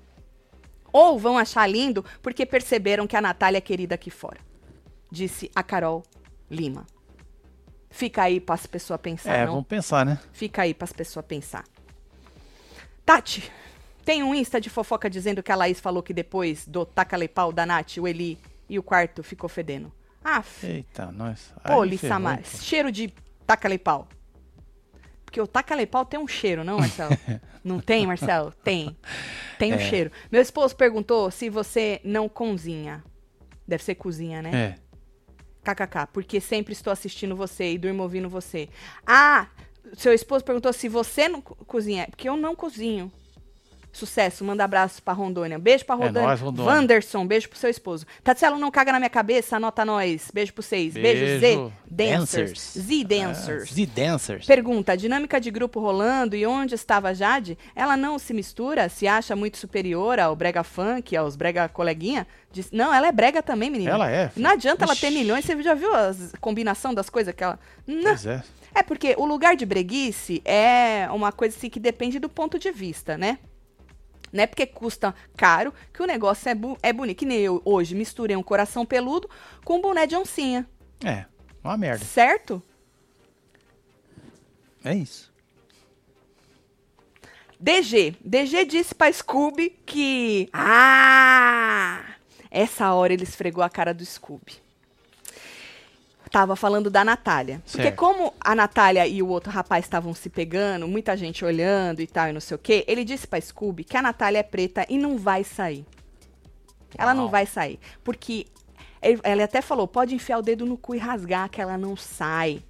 [0.90, 4.38] Ou vão achar lindo porque perceberam que a Natália é querida aqui fora?
[5.10, 6.02] Disse a Carol
[6.50, 6.86] Lima.
[7.90, 9.52] Fica aí para as pessoas pensar, É, não?
[9.52, 10.18] vamos pensar, né?
[10.32, 11.64] Fica aí para as pessoas pensar.
[13.04, 13.52] Tati,
[14.04, 17.66] tem um Insta de fofoca dizendo que a Laís falou que depois do taca-lei-pau da
[17.66, 19.92] Nath, o Eli e o quarto ficou fedendo.
[20.24, 21.52] Ah, Eita, nós.
[21.66, 22.58] pô, Aí Lissa ferrou, Mar- pô.
[22.62, 23.12] cheiro de
[23.46, 24.08] taca-lei-pau.
[25.32, 27.16] Porque o taca-lei-pau tem um cheiro, não, Marcelo?
[27.64, 28.52] não tem, Marcelo?
[28.62, 28.94] Tem.
[29.58, 29.78] Tem um É.
[29.88, 30.12] cheiro.
[30.30, 33.02] Meu esposo perguntou se você não cozinha.
[33.66, 34.50] Deve ser cozinha, né?
[34.54, 34.74] É.
[35.64, 38.68] KKK, porque sempre estou assistindo você e durmo ouvindo você.
[39.06, 39.46] Ah,
[39.94, 42.06] seu esposo perguntou se você não co- cozinha.
[42.10, 43.10] Porque eu não cozinho.
[43.92, 45.58] Sucesso, manda abraço pra Rondônia.
[45.58, 46.28] Beijo pra É Rondônia.
[46.28, 46.72] nóis, Rondônia.
[46.72, 48.06] Wanderson, beijo pro seu esposo.
[48.24, 50.30] Tatielo, não caga na minha cabeça, anota nós.
[50.32, 50.94] Beijo pra vocês.
[50.94, 51.72] Beijo, Z Beijo.
[51.90, 52.52] Dancers.
[52.52, 52.72] Dancers.
[52.72, 53.70] Z Dancers.
[53.70, 54.46] Ah, Z-Dancers.
[54.46, 57.58] Pergunta: a dinâmica de grupo rolando e onde estava a Jade?
[57.76, 58.88] Ela não se mistura?
[58.88, 62.26] Se acha muito superior ao brega funk, aos brega coleguinha?
[62.50, 63.90] Diz- não, ela é brega também, menina.
[63.90, 64.42] Ela é, filho.
[64.42, 65.18] Não adianta ela ter Ixi.
[65.18, 65.44] milhões.
[65.44, 67.58] Você já viu a combinação das coisas que ela.
[67.86, 68.04] Não.
[68.04, 68.42] Pois é.
[68.74, 72.70] É porque o lugar de breguice é uma coisa assim que depende do ponto de
[72.72, 73.38] vista, né?
[74.32, 77.18] Não é porque custa caro que o negócio é, bu é bonito.
[77.18, 79.28] Que nem eu hoje misturei um coração peludo
[79.64, 80.66] com um boné de oncinha.
[81.04, 81.26] É,
[81.62, 82.04] uma merda.
[82.04, 82.62] Certo?
[84.84, 85.32] É isso.
[87.60, 88.16] DG.
[88.24, 90.48] DG disse pra Scooby que.
[90.52, 92.02] Ah!
[92.50, 94.61] Essa hora ele esfregou a cara do Scooby.
[96.32, 97.60] Tava falando da Natália.
[97.66, 97.96] Porque Certo.
[97.96, 102.28] como a Natália e o outro rapaz estavam se pegando, muita gente olhando e tal,
[102.28, 104.96] e não sei o quê, ele disse pra Scooby que a Natália é preta e
[104.96, 105.84] não vai sair.
[106.96, 107.30] Ela não Uau.
[107.30, 107.78] vai sair.
[108.02, 108.46] Porque
[109.02, 111.96] ele, ela até falou, pode enfiar o dedo no cu e rasgar, que ela não
[111.96, 112.62] sai.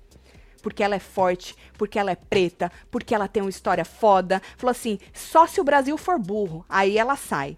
[0.60, 4.42] Porque ela é forte, porque ela é preta, porque ela tem uma história foda.
[4.56, 7.56] Falou assim, só se o Brasil for burro, aí ela sai.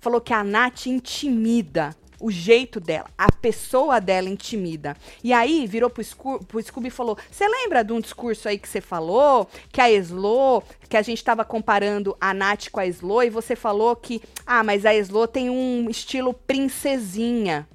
[0.00, 4.96] Falou que a Nath intimida o jeito dela, a pessoa dela intimida.
[5.22, 8.56] E aí virou pro, Sco pro Scooby e falou: Você lembra de um discurso aí
[8.58, 9.46] que você falou?
[9.70, 13.54] Que a Eslo, que a gente tava comparando a Nath com a Eslo, e você
[13.54, 17.68] falou que, ah, mas a Eslo tem um estilo princesinha.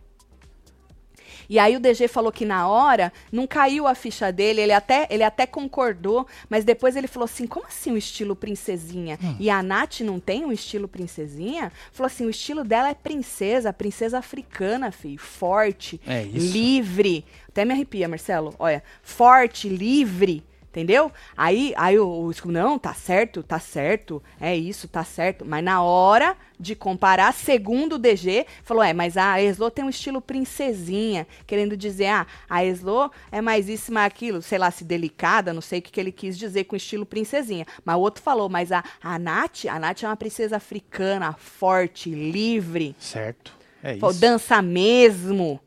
[1.50, 5.08] E aí o DG falou que na hora não caiu a ficha dele, ele até,
[5.10, 9.18] ele até concordou, mas depois ele falou assim: como assim o estilo princesinha?
[9.40, 11.72] E a Nath não tem um estilo princesinha?
[11.92, 17.26] Falou assim: o estilo dela é princesa, princesa africana, filho, forte, É livre.
[17.48, 18.54] Até me arrepia, Marcelo.
[18.60, 20.44] Olha, forte, livre.
[20.80, 21.12] Entendeu?
[21.36, 25.46] Aí, aí o, o Scooby, não, tá certo, tá certo, é isso, tá certo.
[25.46, 29.90] Mas na hora de comparar, segundo o DG, falou, é, mas a Eslo tem um
[29.90, 34.86] estilo princesinha, querendo dizer, ah, a Eslo é mais isso, mais aquilo, sei lá, se
[34.86, 37.66] delicada, não sei o que, que ele quis dizer com estilo princesinha.
[37.84, 42.10] Mas o outro falou, mas a, a Nath, a Nath é uma princesa africana, forte,
[42.10, 43.60] livre, Certo.
[43.84, 44.22] É Falou, isso.
[44.22, 45.60] dança mesmo.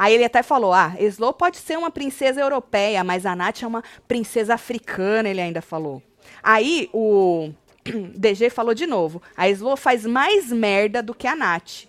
[0.00, 3.66] Aí ele até falou: ah, Slow pode ser uma princesa europeia, mas a Nath é
[3.66, 6.02] uma princesa africana, ele ainda falou.
[6.42, 7.52] Aí o
[8.16, 11.84] DG falou de novo: a Slow faz mais merda do que a Nath.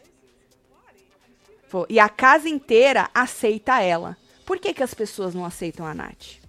[1.87, 4.17] E a casa inteira aceita ela.
[4.45, 6.40] Por que, que as pessoas não aceitam a Nath?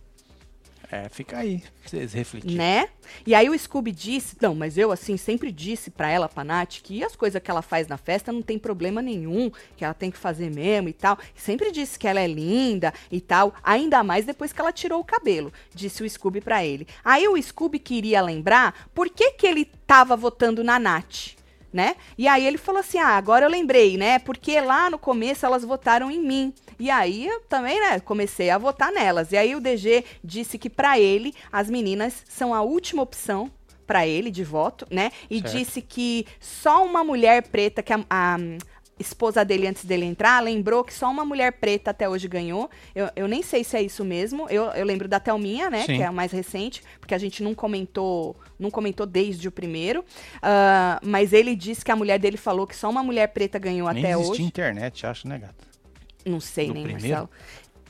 [0.92, 1.62] É, fica aí.
[1.86, 2.58] Vocês refletirem.
[2.58, 2.86] Né?
[3.26, 6.82] E aí o Scooby disse, não, mas eu assim sempre disse pra ela, pra Nath,
[6.82, 10.10] que as coisas que ela faz na festa não tem problema nenhum, que ela tem
[10.10, 11.18] que fazer mesmo e tal.
[11.34, 15.04] Sempre disse que ela é linda e tal, ainda mais depois que ela tirou o
[15.04, 16.86] cabelo, disse o Scooby pra ele.
[17.02, 21.40] Aí o Scooby queria lembrar por que que ele tava votando na Nath.
[21.72, 21.96] Né?
[22.18, 24.18] E aí ele falou assim: "Ah, agora eu lembrei, né?
[24.18, 26.52] Porque lá no começo elas votaram em mim.
[26.82, 29.30] E aí eu também, né, comecei a votar nelas.
[29.30, 33.48] E aí o DG disse que pra ele as meninas são a última opção
[33.86, 35.12] pra ele de voto, né?
[35.30, 35.52] E Certo.
[35.52, 38.36] disse que só uma mulher preta que a, a,
[38.98, 42.68] esposa dele antes dele entrar lembrou que só uma mulher preta até hoje ganhou.
[42.96, 44.48] Eu, eu nem sei se é isso mesmo.
[44.50, 45.84] Eu, eu lembro da Thelminha, né?
[45.86, 45.98] Sim.
[45.98, 50.04] Que é a mais recente, porque a gente não comentou, não comentou desde o primeiro.
[50.42, 53.88] Ah, mas ele disse que a mulher dele falou que só uma mulher preta ganhou
[53.92, 54.42] Nem até hoje.
[54.42, 55.71] internet, acho, né, gata?
[56.24, 57.08] Não sei No nem, primeiro?
[57.08, 57.30] Marcelo.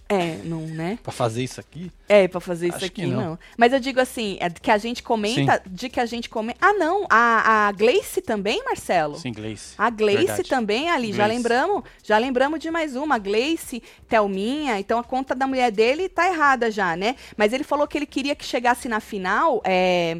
[0.08, 0.98] É, não, né?
[1.02, 1.90] Pra fazer isso aqui?
[2.06, 3.20] É, pra fazer isso Acho aqui, não.
[3.30, 3.38] não.
[3.56, 6.58] Mas eu digo assim, é que a gente comenta, de que a gente comenta.
[6.60, 9.16] Ah, não, a, a Gleice também, Marcelo?
[9.16, 9.74] Sim, inglês.
[9.78, 10.48] A Gleice Verdade.
[10.50, 11.34] também ali, já Gleice.
[11.34, 16.28] lembramos, já lembramos de mais uma, Gleice, Thelminha, então a conta da mulher dele tá
[16.28, 17.16] errada já, né?
[17.34, 20.18] Mas ele falou que ele queria que chegasse na final, é,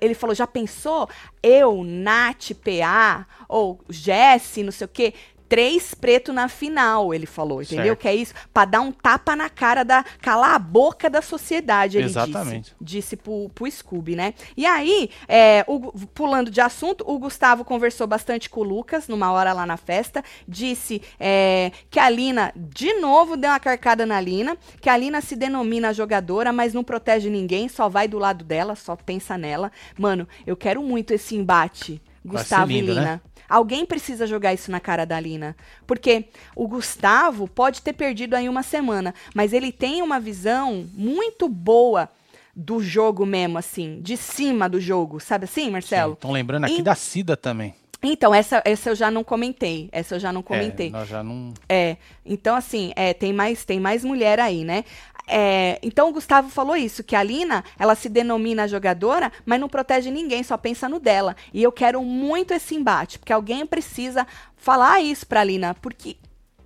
[0.00, 1.08] ele falou, já pensou?
[1.42, 5.12] Eu, Nath, PA, ou Jesse, não sei o quê,
[5.48, 7.86] três preto na final, ele falou, entendeu?
[7.86, 8.00] Certo.
[8.00, 11.98] Que é isso, pra dar um tapa na cara da, calar a boca da sociedade,
[11.98, 12.74] ele Exatamente.
[12.80, 12.96] disse.
[12.96, 14.34] Disse pro, pro Scooby, né?
[14.56, 15.80] E aí, é, o
[16.14, 20.22] pulando de assunto, o Gustavo conversou bastante com o Lucas, numa hora lá na festa,
[20.46, 25.20] disse é, que a Lina, de novo, deu uma carcada na Lina, que a Lina
[25.20, 29.70] se denomina jogadora, mas não protege ninguém, só vai do lado dela, só pensa nela.
[29.98, 33.00] Mano, eu quero muito esse embate, Gustavo e Lina.
[33.02, 33.20] né?
[33.48, 35.56] Alguém precisa jogar isso na cara da Lina.
[35.86, 36.24] Porque
[36.54, 42.08] o Gustavo pode ter perdido aí uma semana, mas ele tem uma visão muito boa
[42.54, 45.20] do jogo mesmo, assim, de cima do jogo.
[45.20, 46.14] Sabe assim, Marcelo?
[46.14, 47.74] Estão lembrando aqui E- da Cida também.
[48.12, 49.88] Então, essa, essa eu já não comentei.
[49.92, 50.88] Essa eu já não comentei.
[50.88, 51.52] É, nós já não.
[51.68, 54.84] É, então assim, é, tem mais tem mais mulher aí, né?
[55.28, 59.68] É, então o Gustavo falou isso, que a Lina, ela se denomina jogadora, mas não
[59.68, 61.34] protege ninguém, só pensa no dela.
[61.52, 64.24] E eu quero muito esse embate, porque alguém precisa
[64.56, 66.16] falar isso pra Lina, porque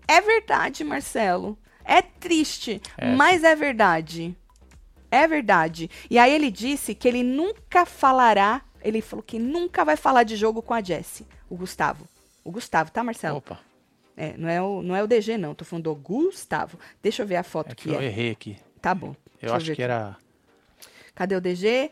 [0.06, 1.56] é verdade, Marcelo.
[1.84, 3.14] É triste, É.
[3.14, 4.36] mas é verdade.
[5.10, 5.90] É verdade.
[6.10, 10.36] E aí ele disse que ele nunca falará, ele falou que nunca vai falar de
[10.36, 12.06] jogo com a Jessie, o Gustavo.
[12.44, 13.38] O Gustavo, tá, Marcelo?
[13.38, 13.60] Opa,
[14.16, 15.54] É, não é, o, não é o DG, não.
[15.54, 16.78] Tô falando do Gustavo.
[17.02, 18.04] Deixa eu ver a foto é que que eu é.
[18.06, 18.56] errei aqui.
[18.80, 19.08] Tá bom.
[19.40, 20.16] Eu Deixa acho ver que era.
[21.14, 21.90] Cadê o DG?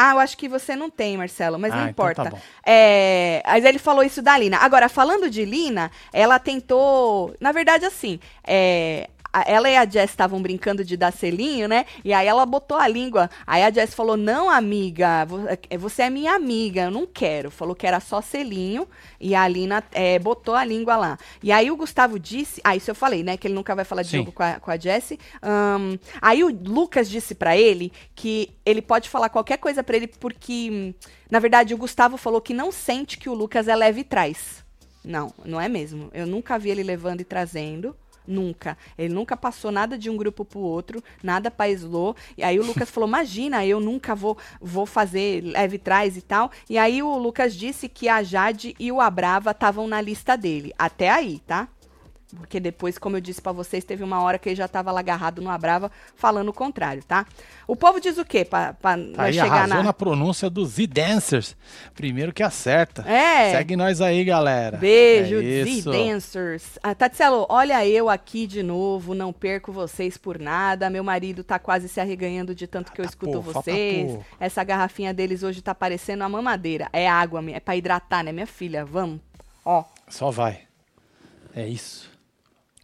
[0.00, 2.42] Ah, eu acho que você não tem, Marcelo, mas Ah, não então tá importa.
[2.64, 4.58] É, mas ele falou isso da Lina.
[4.58, 7.34] Agora, falando de Lina, ela tentou.
[7.40, 9.10] Na verdade, assim, é,
[9.46, 11.84] ela e a Jess estavam brincando de dar selinho, né?
[12.04, 13.30] E aí ela botou a língua.
[13.46, 15.26] Aí a Jess falou: Não, amiga,
[15.68, 17.50] é, você é minha amiga, eu não quero.
[17.50, 18.88] Falou que era só selinho.
[19.20, 21.18] E a Lina é, botou a língua lá.
[21.42, 22.60] E aí o Gustavo disse.
[22.64, 23.36] Ah, isso eu falei, né?
[23.36, 24.18] Que ele nunca vai falar de Sim.
[24.18, 25.18] jogo com a, com a Jessie.
[25.42, 30.06] Ahn, aí o Lucas disse pra ele que ele pode falar qualquer coisa pra ele,
[30.06, 30.94] porque,
[31.30, 34.64] na verdade, o Gustavo falou que não sente que o Lucas é leve e traz.
[35.04, 36.10] Não, não é mesmo.
[36.12, 37.96] Eu nunca vi ele levando e trazendo.
[38.28, 38.76] Nunca.
[38.98, 42.14] Ele nunca passou nada de um grupo pro outro, nada pra Slow.
[42.36, 46.52] E aí o Lucas falou: Imagina, eu nunca vou, vou fazer leve trás e tal.
[46.68, 50.74] E aí o Lucas disse que a Jade e o Abrava estavam na lista dele.
[50.78, 51.68] Até aí, tá?
[52.36, 55.00] Porque depois, como eu disse pra vocês, teve uma hora que ele já tava lá
[55.00, 57.26] agarrado no Abrava falando o contrário, tá?
[57.66, 58.44] O povo diz o quê?
[58.44, 59.82] Pra, pra Tá chegar na.
[59.82, 59.92] na...
[59.92, 61.56] pronúncia dos Z-Dancers.
[61.94, 63.02] Primeiro que acerta.
[63.08, 63.52] É.
[63.52, 64.76] Segue nós aí, galera.
[64.76, 65.64] Beijo, é.
[65.64, 66.78] Z-Dancers.
[66.82, 70.90] Ah, Tatselo, olha eu aqui de novo, não perco vocês por nada.
[70.90, 74.18] Meu marido tá quase se arreganhando de tanto que eu Falta escuto pouco, vocês.
[74.38, 76.88] Essa garrafinha deles hoje tá parecendo uma mamadeira.
[76.92, 78.84] É água, é pra hidratar, né, minha filha?
[78.84, 79.20] Vamos.
[79.64, 80.60] Ó, Só vai.
[81.54, 82.17] É isso.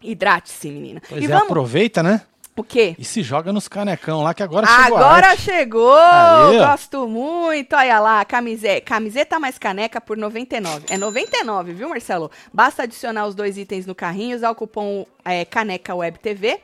[0.02, 1.02] Hidrate-se, menina.
[1.08, 1.44] Pois e é, vamos.
[1.44, 2.22] aproveita, né?
[2.56, 2.94] O quê?
[2.96, 5.90] E se joga nos canecão lá que agora chegou Agora chegou!
[5.90, 6.52] Ó.
[6.52, 7.74] gosto muito!
[7.74, 10.84] Olha lá, camiseta, camiseta mais caneca por 99.
[10.88, 12.30] É 99, viu, Marcelo?
[12.52, 16.60] Basta adicionar os dois itens no carrinho, usar o cupom é, Caneca Web TV.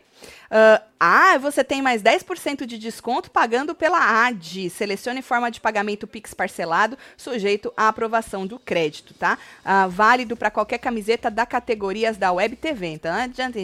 [0.50, 4.68] Ah, ah, você tem mais 10% de desconto pagando pela AD.
[4.68, 9.38] Selecione forma de pagamento Pix parcelado, sujeito à aprovação do crédito, tá?
[9.64, 12.88] Ah, válido para qualquer camiseta da categorias da Web TV.
[12.88, 13.58] Então, adianta-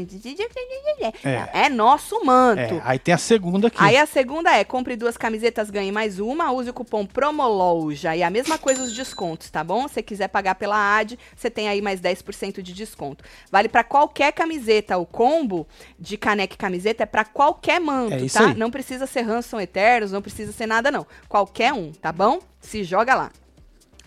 [1.24, 1.64] É.
[1.64, 2.61] é nosso manto.
[2.61, 3.76] É, aí tem a segunda aqui.
[3.80, 8.14] Aí a segunda é, compre duas camisetas, ganhe mais uma, use o cupom PROMOLOJA.
[8.16, 9.89] E a mesma coisa os descontos, tá bom?
[9.89, 13.24] Se quiser pagar pela AD, você tem aí mais 10% de desconto.
[13.51, 14.97] Vale pra qualquer camiseta.
[14.97, 15.66] O combo
[15.99, 18.49] de caneca e camiseta é pra qualquer manto, É tá?
[18.49, 18.55] aí.
[18.55, 21.07] Não precisa ser Hanson Eternos, não precisa ser nada não.
[21.29, 22.41] Qualquer um, tá bom?
[22.61, 23.31] Se joga lá.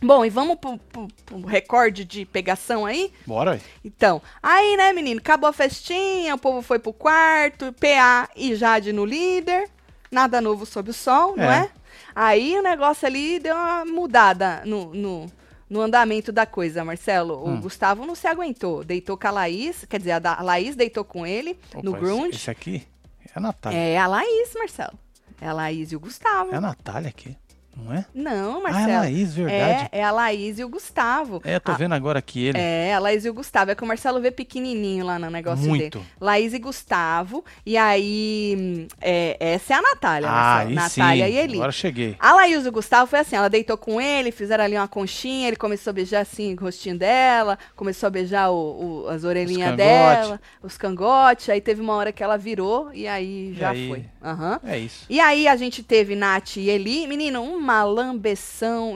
[0.02, 3.12] Bom, e vamos pro, pro- pro recorde de pegação aí?
[3.26, 3.62] Bora aí.
[3.84, 8.94] Então, aí, né, menino, acabou a festinha, o povo foi pro quarto, PA e Jade
[8.94, 9.70] no líder,
[10.10, 11.64] nada novo sob o sol, não É.
[11.64, 11.70] é?
[12.16, 15.26] Aí o negócio ali deu uma mudada no, no,
[15.70, 17.36] no andamento da coisa, Marcelo.
[17.36, 17.62] O Hum.
[17.62, 21.60] Gustavo não se aguentou, deitou com a Laís, quer dizer, a, Laís deitou com ele
[21.84, 22.30] no Opa, grunge.
[22.30, 22.88] Esse, esse aqui
[23.26, 23.78] é a Natália.
[23.78, 24.98] É a Laís, Marcelo.
[25.40, 26.52] É a Laís e o Gustavo.
[26.54, 27.36] É a Natália aqui,
[27.80, 28.06] não é?
[28.14, 28.90] Não, Ah, Marcelo.
[28.92, 29.90] é a Laís, verdade.
[29.92, 31.42] É, é a Laís e o Gustavo.
[31.44, 32.58] É, tô A- vendo agora aqui ele.
[32.60, 33.72] É, a Laís e o Gustavo.
[33.72, 35.98] É que o Marcelo vê pequenininho lá no negócio Muito.
[36.00, 36.10] dele.
[36.20, 37.44] Laís e Gustavo.
[37.66, 40.70] E aí, é, essa é a Natália, ah, Marcelo.
[40.70, 41.34] aí Natália sim.
[41.34, 41.56] e Eli.
[41.56, 42.16] Agora cheguei.
[42.20, 45.48] A Laís e o Gustavo foi assim, ela deitou com ele, fizeram ali uma conchinha,
[45.48, 49.72] ele começou a beijar assim o rostinho dela, começou a beijar o- o- as orelhinhas
[49.72, 53.70] Os dela, os cangotes, aí teve uma hora que ela virou e aí E já
[53.72, 53.88] aí?
[53.88, 54.06] foi.
[54.24, 54.60] Aham.
[54.64, 55.06] É isso.
[55.10, 58.96] E aí a gente teve Nath e Eli, menino, uma lambeção,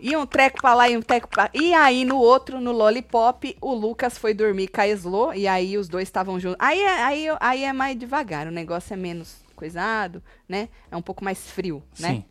[0.00, 1.50] e um, treco pra lá e um treco pra...
[1.52, 5.76] E aí no outro, no Lollipop, o Lucas foi dormir com a Slo, e aí
[5.76, 6.56] os dois estavam juntos.
[6.58, 10.70] Aí, é- aí, aí é mais devagar, o negócio é menos coisado, né?
[10.90, 12.08] É um pouco mais frio, né?
[12.08, 12.24] Sim.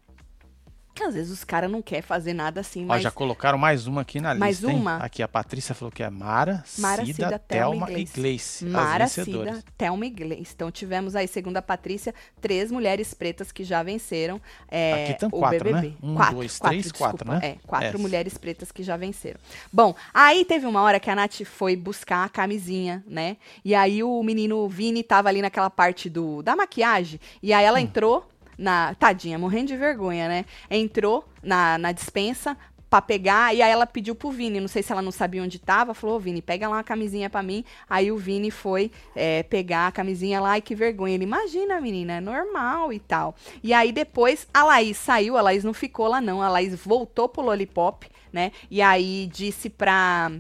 [0.99, 3.01] Que às vezes os caras não querem fazer nada assim, Ó, mas...
[3.01, 4.69] já colocaram mais uma aqui na Mais lista.
[4.69, 4.77] hein?
[4.81, 4.97] uma?
[4.97, 8.65] Aqui a Patrícia falou que é Mara, Mara, Cida, Cida, Thelma e Gleice.
[8.65, 9.07] Mara.
[9.07, 10.51] Cida, Thelma e Gleice.
[10.53, 15.29] Então tivemos aí, segundo a Patrícia, três mulheres pretas que já venceram é, Aqui tão
[15.29, 15.87] o quatro, BBB.
[15.87, 15.93] né?
[16.03, 17.39] Um, quatro, dois, quatro, três, quatro, desculpa.
[17.47, 17.53] né?
[17.53, 17.97] É, quatro Essa.
[17.97, 19.39] mulheres pretas que já venceram.
[19.71, 23.37] Bom, aí teve uma hora que a Nath foi buscar a camisinha, né?
[23.63, 27.67] E aí o menino Vini tava ali naquela parte do da maquiagem, e aí Hum.
[27.69, 28.29] ela entrou
[28.59, 28.93] na...
[28.95, 30.45] Tadinha, morrendo de vergonha, né?
[30.69, 32.57] Entrou na, na dispensa,
[32.89, 35.59] pra pegar, e aí ela pediu pro Vini, não sei se ela não sabia onde
[35.59, 39.43] tava, falou, ô Vini, pega lá uma camisinha pra mim, aí o Vini foi é,
[39.43, 43.73] pegar a camisinha lá, e que vergonha, ele, imagina menina, é normal e tal, e
[43.73, 47.43] aí depois a Laís saiu, a Laís não ficou lá não, a Laís voltou pro
[47.43, 50.31] Lollipop, né, e aí disse pra,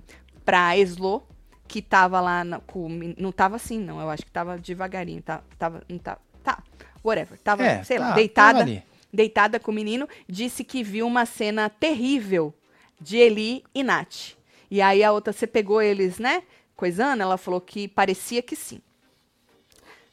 [0.43, 1.23] pra Eslo,
[1.67, 5.43] que tava lá, na, com, não tava assim não, eu acho que tava devagarinho, tá,
[5.59, 6.63] tava, não tá, tá,
[7.03, 8.83] whatever, tava, É, sei lá, tá, deitada, tava ali.
[9.13, 12.53] deitada com o menino, disse que viu uma cena terrível
[12.99, 14.33] de Eli e Nath.
[14.69, 16.43] E aí a outra, você pegou eles, né?
[16.75, 18.81] Coisando, ela falou que parecia que sim.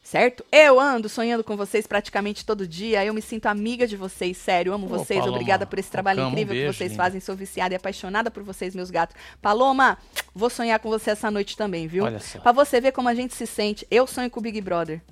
[0.03, 0.45] Certo?
[0.53, 3.05] Eu ando sonhando com vocês praticamente todo dia.
[3.05, 4.72] Eu me sinto amiga de vocês, sério.
[4.72, 5.18] Amo Ô, vocês.
[5.18, 7.03] Paloma, Obrigada por esse trabalho Paloma, um incrível que beijo, vocês linda.
[7.03, 7.20] fazem.
[7.20, 9.16] Sou viciada e apaixonada por vocês, meus gatos.
[9.43, 9.99] Paloma,
[10.32, 12.05] vou sonhar com você essa noite também, viu?
[12.05, 12.39] Olha só.
[12.39, 13.84] Pra você ver como a gente se sente.
[13.91, 15.03] Eu sonho com o Big Brother.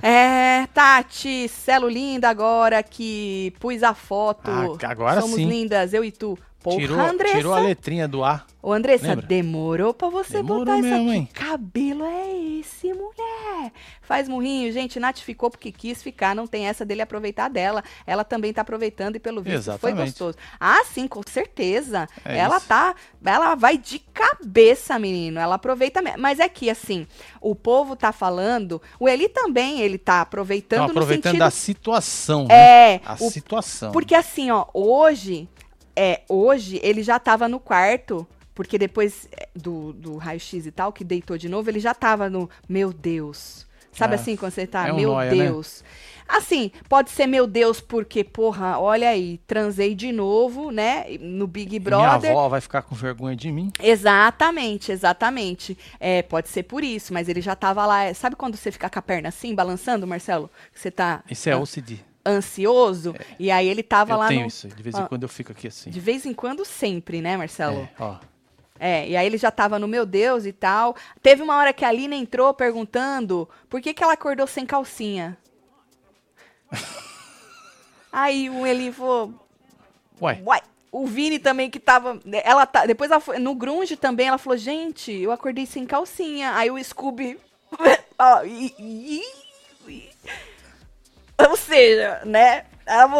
[0.01, 4.49] É, Tati, Celo linda agora que pus a foto.
[4.49, 5.45] Ah, agora Somos sim.
[5.47, 6.37] lindas, eu e tu.
[6.63, 7.35] Porra, Tirou, Andressa.
[7.37, 8.45] tirou a letrinha do A.
[8.61, 9.25] Ô, Andressa, Lembra?
[9.25, 11.17] demorou pra você Demorou botar isso mesmo, aqui.
[11.17, 11.29] hein?
[11.33, 13.71] Que cabelo é esse, mulher?
[14.03, 14.71] Faz murrinho.
[14.71, 16.35] Gente, Nath ficou porque quis ficar.
[16.35, 17.83] Não tem essa dele aproveitar dela.
[18.05, 20.09] Ela também tá aproveitando e pelo visto foi Exatamente.
[20.11, 20.37] gostoso.
[20.59, 22.07] Ah, sim, com certeza.
[22.23, 22.67] É ela isso.
[22.67, 22.93] tá...
[23.25, 25.39] Ela vai de cabeça, menino.
[25.39, 26.19] Ela aproveita mesmo.
[26.21, 27.07] Mas é que, assim,
[27.41, 28.79] o povo tá falando...
[28.99, 31.65] O Eli também, ele tá aproveitando Estão aproveitando no da sentido...
[31.77, 32.45] situação.
[32.45, 32.53] né?
[32.95, 33.91] É, A o situação.
[33.91, 35.49] porque assim, ó, hoje,
[35.95, 40.91] é, hoje ele já tava no quarto, porque depois é, do, do raio-x e tal,
[40.93, 43.65] que deitou de novo, ele já tava no, meu Deus.
[43.91, 45.43] Sabe É, assim, quando você tá, é um meu nóia, né?
[45.45, 45.83] Deus.
[46.25, 51.71] Assim, pode ser meu Deus, porque, porra, olha aí, transei de novo, né, no Big
[51.71, 52.31] Minha Brother.
[52.31, 53.69] avó vai ficar com vergonha de mim.
[53.81, 55.77] Exatamente, exatamente.
[55.99, 58.03] É, pode ser por isso, mas ele já tava lá.
[58.03, 60.49] é, Sabe quando você fica com a perna assim, balançando, Marcelo?
[60.73, 61.99] Você tá Isso é OCD.
[62.25, 63.15] Ansioso?
[63.39, 64.47] E aí ele tava Eu lá tenho no.
[64.47, 64.67] isso.
[64.67, 65.07] De vez em Ah.
[65.07, 65.89] quando eu fico aqui assim.
[65.89, 67.81] De vez em quando, sempre, né, Marcelo?
[67.81, 68.17] É, ó.
[68.79, 70.95] É, e aí ele já tava no meu Deus e tal.
[71.21, 75.37] Teve uma hora que a Alina entrou perguntando por que, que ela acordou sem calcinha.
[78.11, 79.33] aí o Eli falou.
[80.21, 80.61] Ué, Uai.
[80.91, 82.19] O Vini também que tava.
[82.43, 86.53] Ela tá, depois ela foi, no Grunge também ela falou: gente, eu acordei sem calcinha.
[86.55, 87.39] Aí o Scooby.
[88.19, 89.23] ó, e- e-
[89.87, 90.09] e-
[91.65, 92.65] seja, né?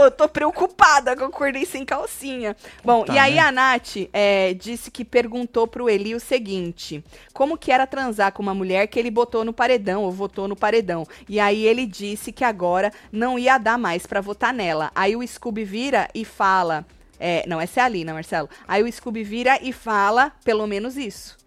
[0.04, 2.58] Eu tô preocupada que eu acordei sem calcinha.
[2.84, 3.40] Bom, Tá, e aí né?
[3.40, 8.42] a Nath é, disse que perguntou pro Eli o seguinte: como que era transar com
[8.44, 11.06] uma mulher que ele botou no paredão, ou votou no paredão?
[11.30, 14.92] E aí ele disse que agora não ia dar mais pra votar nela.
[14.94, 16.86] Aí o Scooby vira e fala.
[17.18, 18.50] é, não, essa é a Lina, Marcelo.
[18.68, 21.38] Aí o Scooby vira e fala pelo menos isso.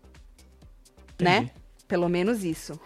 [1.20, 1.38] Né?
[1.38, 1.52] Entendi.
[1.86, 2.80] Pelo menos isso.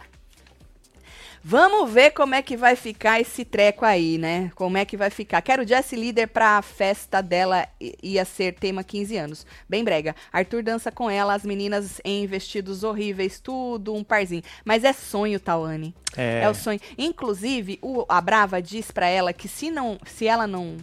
[1.43, 4.51] Vamos ver como é que vai ficar esse treco aí, né?
[4.55, 5.41] Como é que vai ficar.
[5.41, 7.67] Quero Jessie líder pra festa dela,
[8.03, 9.47] ia ser tema 15 anos.
[9.69, 10.15] Bem brega.
[10.33, 14.43] Arthur dança com ela, as meninas em vestidos horríveis, tudo um parzinho.
[14.65, 15.95] Mas é sonho, Tawane.
[16.17, 16.81] É, É o sonho.
[16.97, 20.77] Inclusive, o, a Brava diz pra ela que se não, se ela não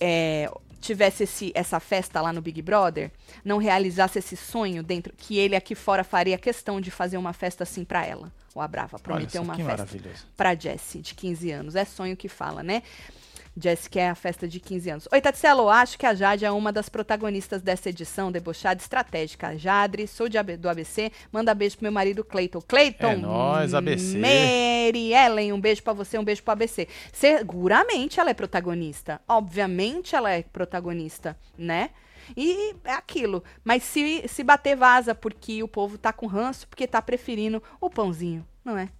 [0.00, 0.50] é,
[0.80, 3.10] tivesse esse, essa festa lá no Big Brother,
[3.44, 7.64] não realizasse esse sonho dentro, que ele aqui fora faria questão de fazer uma festa
[7.64, 8.32] assim pra ela.
[8.54, 9.86] O Abrava prometeu uma festa
[10.36, 11.76] pra Jessie, de 15 anos.
[11.76, 12.82] É sonho que fala, né?
[13.60, 15.08] Jessie quer a festa de 15 anos.
[15.12, 19.58] Oi, Tatselo, acho que a Jade é uma das protagonistas dessa edição debochada estratégica.
[19.58, 22.60] Jadre, sou de do ABC, manda beijo pro meu marido Cleiton.
[22.60, 23.10] Cleiton!
[23.10, 24.18] É nóis, ABC.
[24.18, 26.86] Mary Ellen, um beijo pra você, um beijo pro ABC.
[27.12, 29.20] Seguramente ela é protagonista.
[29.26, 31.90] Obviamente ela é protagonista, né?
[32.36, 33.42] E é aquilo.
[33.64, 37.88] Mas se, se bater vaza porque o povo tá com ranço, porque tá preferindo o
[37.88, 38.90] pãozinho, não é?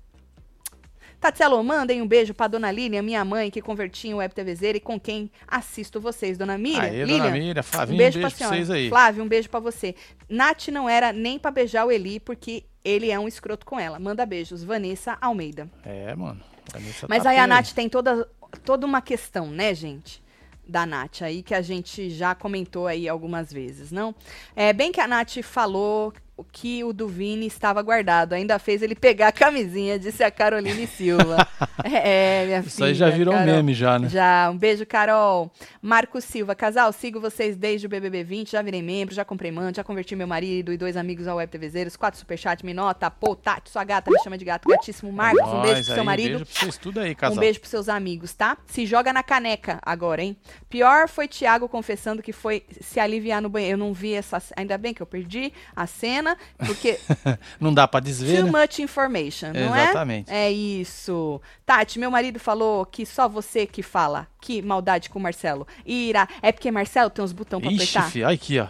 [1.20, 4.80] Tatselo, mandem um beijo pra Dona Lilian, minha mãe, que converti em web TVzeira e
[4.80, 6.38] com quem assisto vocês.
[6.38, 8.88] Dona Miriam, Aê, Lilian, dona Miriam, Flavinho, um beijo, beijo pra pra vocês aí.
[8.88, 9.94] Flávio, um beijo pra você.
[10.28, 13.98] Nath não era nem pra beijar o Eli, porque ele é um escroto com ela.
[13.98, 14.62] Manda beijos.
[14.62, 15.68] Vanessa Almeida.
[15.84, 16.40] É, mano.
[16.72, 18.28] Vanessa Mas tá aí a Nath tem toda,
[18.64, 20.22] toda uma questão, né, gente?
[20.66, 24.14] Da Nath aí, que a gente já comentou aí algumas vezes, não?
[24.54, 26.12] É bem que a Nath falou
[26.44, 28.32] que o do Vini estava guardado.
[28.32, 31.46] Ainda fez ele pegar a camisinha, disse a Caroline Silva.
[31.84, 32.88] é, minha Isso filha.
[32.88, 33.46] aí já virou Carol.
[33.46, 34.08] meme já, né?
[34.08, 35.50] Já, um beijo, Carol.
[35.82, 39.76] Marcos Silva, casal, sigo vocês desde o BBB 20, já virei membro, já comprei manto,
[39.76, 43.34] já converti meu marido e dois amigos ao Web TVzeiros, quatro superchat, me nota, pô,
[43.34, 46.06] Tati, sua gata, me chama de gato, gatíssimo Marcos, um beijo Nós pro seu aí,
[46.06, 46.28] marido.
[46.28, 47.36] Beijo pra vocês tudo aí, casal.
[47.36, 48.56] Um beijo pros seus amigos, tá?
[48.66, 50.36] Se joga na caneca agora, hein?
[50.68, 53.74] Pior foi Thiago confessando que foi se aliviar no banheiro.
[53.74, 54.42] Eu não vi essa.
[54.56, 56.27] Ainda bem que eu perdi a cena.
[56.36, 56.98] Funciona, porque
[57.60, 58.60] não dá pra desver, too né?
[58.62, 59.84] much information, não é?
[59.84, 60.30] Exatamente.
[60.30, 61.40] É isso.
[61.64, 64.26] Tati, meu marido falou que só você que fala.
[64.40, 65.66] Que maldade com o Marcelo.
[65.86, 68.26] Ira, é porque Marcelo tem uns botões pra Ixi, apertar.
[68.26, 68.66] olha aqui, ó.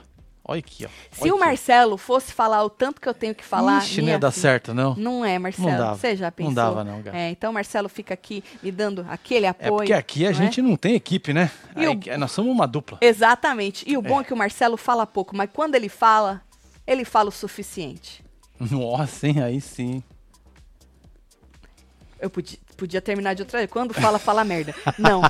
[0.51, 0.89] Olha aqui, ó.
[1.13, 1.45] Se Olha o aqui.
[1.45, 4.73] Marcelo fosse falar o tanto que eu tenho que falar, Ixi, não ia dar certo,
[4.73, 4.95] não.
[4.97, 5.69] Não é, Marcelo.
[5.71, 5.95] Não dava.
[5.99, 6.51] Você já pensou?
[6.51, 7.19] Não dava, não, Gabi.
[7.19, 9.73] É, então o Marcelo fica aqui me dando aquele É apoio.
[9.77, 10.33] porque aqui a é?
[10.33, 11.51] gente não tem equipe, né?
[11.77, 12.97] E o- Aí, Nós somos uma dupla.
[13.03, 13.85] Exatamente.
[13.87, 14.25] E o bom é.
[14.25, 16.41] que o Marcelo fala pouco, mas quando ele fala,
[16.89, 18.25] ele fala o suficiente.
[18.59, 19.43] Nossa, hein?
[19.43, 20.03] Aí sim.
[22.19, 23.71] Eu podia, podia terminar de outra vez.
[23.71, 24.75] Quando fala, fala merda.
[24.97, 25.21] Não.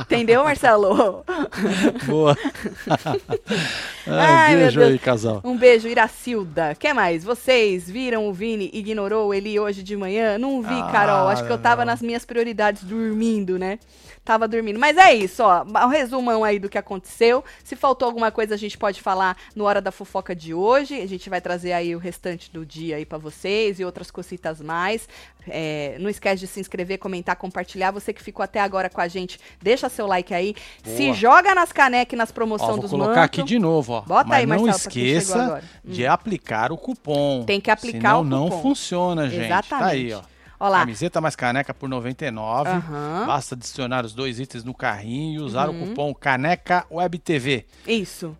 [0.00, 1.22] Entendeu, Marcelo?
[2.06, 2.36] Boa.
[4.06, 5.40] Ai, Ai, beijo aí, casal.
[5.44, 6.74] Um beijo, Iracilda.
[6.74, 7.22] Quer mais?
[7.22, 10.38] Vocês viram o Vini ignorou o Eli hoje de manhã?
[10.38, 11.28] Não vi, Ah, Carol.
[11.28, 13.78] Acho que eu tava nas minhas prioridades dormindo, né?
[14.24, 14.78] Tava dormindo.
[14.78, 15.64] Mas é isso, ó.
[15.64, 17.44] Um resumão aí do que aconteceu.
[17.64, 21.00] Se faltou alguma coisa, a gente pode falar no Hora da Fofoca de hoje.
[21.00, 24.60] A gente vai trazer aí o restante do dia aí pra vocês e outras cositas
[24.60, 25.08] mais.
[25.48, 27.90] É, não esquece de se inscrever, comentar, compartilhar.
[27.90, 30.54] Você que ficou até agora com a gente, deixa seu like aí.
[30.84, 31.14] Se Boa.
[31.14, 33.24] joga nas canecas nas Ó, promoções vou dos colocar mantos.
[33.24, 34.00] aqui de novo, ó.
[34.02, 35.64] Bota Mas aí, não Marcelo, chegou esqueça agora.
[35.84, 35.90] Hum.
[35.90, 37.44] de aplicar o cupom.
[37.44, 38.62] Tem que aplicar Senão o não cupom.
[38.62, 39.40] funciona, gente.
[39.40, 39.84] Tá Exatamente.
[39.90, 40.22] aí, ó.
[40.62, 40.80] Ó lá.
[40.80, 42.68] Camiseta mais caneca por 99.
[42.68, 43.24] Aham.
[43.26, 45.84] Basta adicionar os dois itens no carrinho e usar Uhum.
[45.84, 47.64] o cupom Caneca Web TV.
[47.86, 48.36] Isso.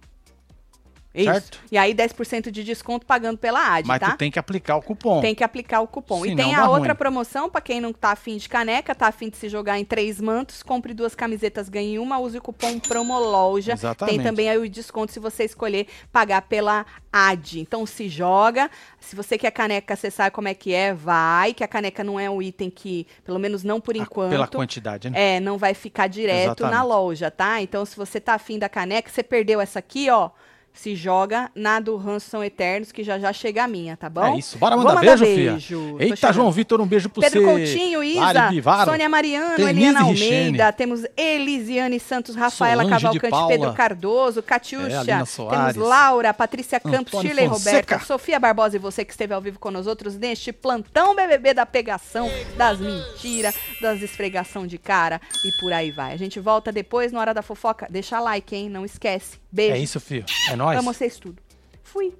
[1.13, 1.25] Isso.
[1.33, 1.61] Certo?
[1.73, 4.11] E aí 10% de desconto pagando pela AD, Mas tá?
[4.13, 5.21] tu tem que aplicar o cupom.
[5.21, 6.25] Tem que aplicar o cupom.
[6.25, 6.97] e Senão tem dá a outra ruim.
[6.97, 10.21] promoção pra quem não tá afim de caneca, tá afim de se jogar em três
[10.21, 13.73] mantos, compre duas camisetas, ganhe uma, use o cupom PROMOLOJA.
[13.73, 14.17] Exatamente.
[14.17, 17.59] Tem também aí o desconto se você escolher pagar pela AD.
[17.61, 18.71] Então se joga.
[19.01, 21.53] Se você quer caneca, você sabe como é que é, vai.
[21.55, 24.31] Que a caneca não é um item que, pelo menos não por A- enquanto.
[24.31, 25.37] Pela quantidade, né?
[25.37, 26.87] É, não vai ficar direto na Exatamente.
[26.89, 27.61] loja, tá?
[27.61, 30.31] Então, se você tá afim da caneca, você perdeu essa aqui, ó.
[30.73, 34.25] Se joga na do Ranço São Eternos, que já já chega a minha, tá bom?
[34.35, 34.57] É isso.
[34.57, 35.51] Bora mandar mandar beijo, filha.
[35.53, 35.95] beijo.
[35.99, 36.33] Tô Eita.
[36.33, 37.47] João Vitor, um beijo pro Pedro você.
[37.51, 38.91] Coutinho, Isa, Lari Bivaro.
[38.91, 40.37] Sônia Mariano, Denise Eliana Richene.
[40.47, 43.49] Almeida, temos Elisiane Santos, Rafaela Solange Cavalcante.
[43.49, 45.77] Pedro Cardoso, É, Catiúcha, Alina temos.
[45.77, 47.77] Laura, Patrícia Campos, Antônio Shirley Fonseca.
[47.97, 51.53] Roberta, Sofia Barbosa e você que esteve ao vivo com nós outros neste plantão BBB
[51.53, 56.13] da pegação, das mentiras, das esfregação de cara e por aí vai.
[56.15, 57.87] A gente volta depois, na hora da fofoca.
[57.91, 58.69] Deixa like, hein?
[58.69, 59.39] Não esquece.
[59.53, 59.75] Beijo.
[59.75, 60.25] É isso, filho.
[60.49, 60.79] É nóis.
[60.79, 61.43] Amo vocês tudo.
[61.83, 62.15] Fui.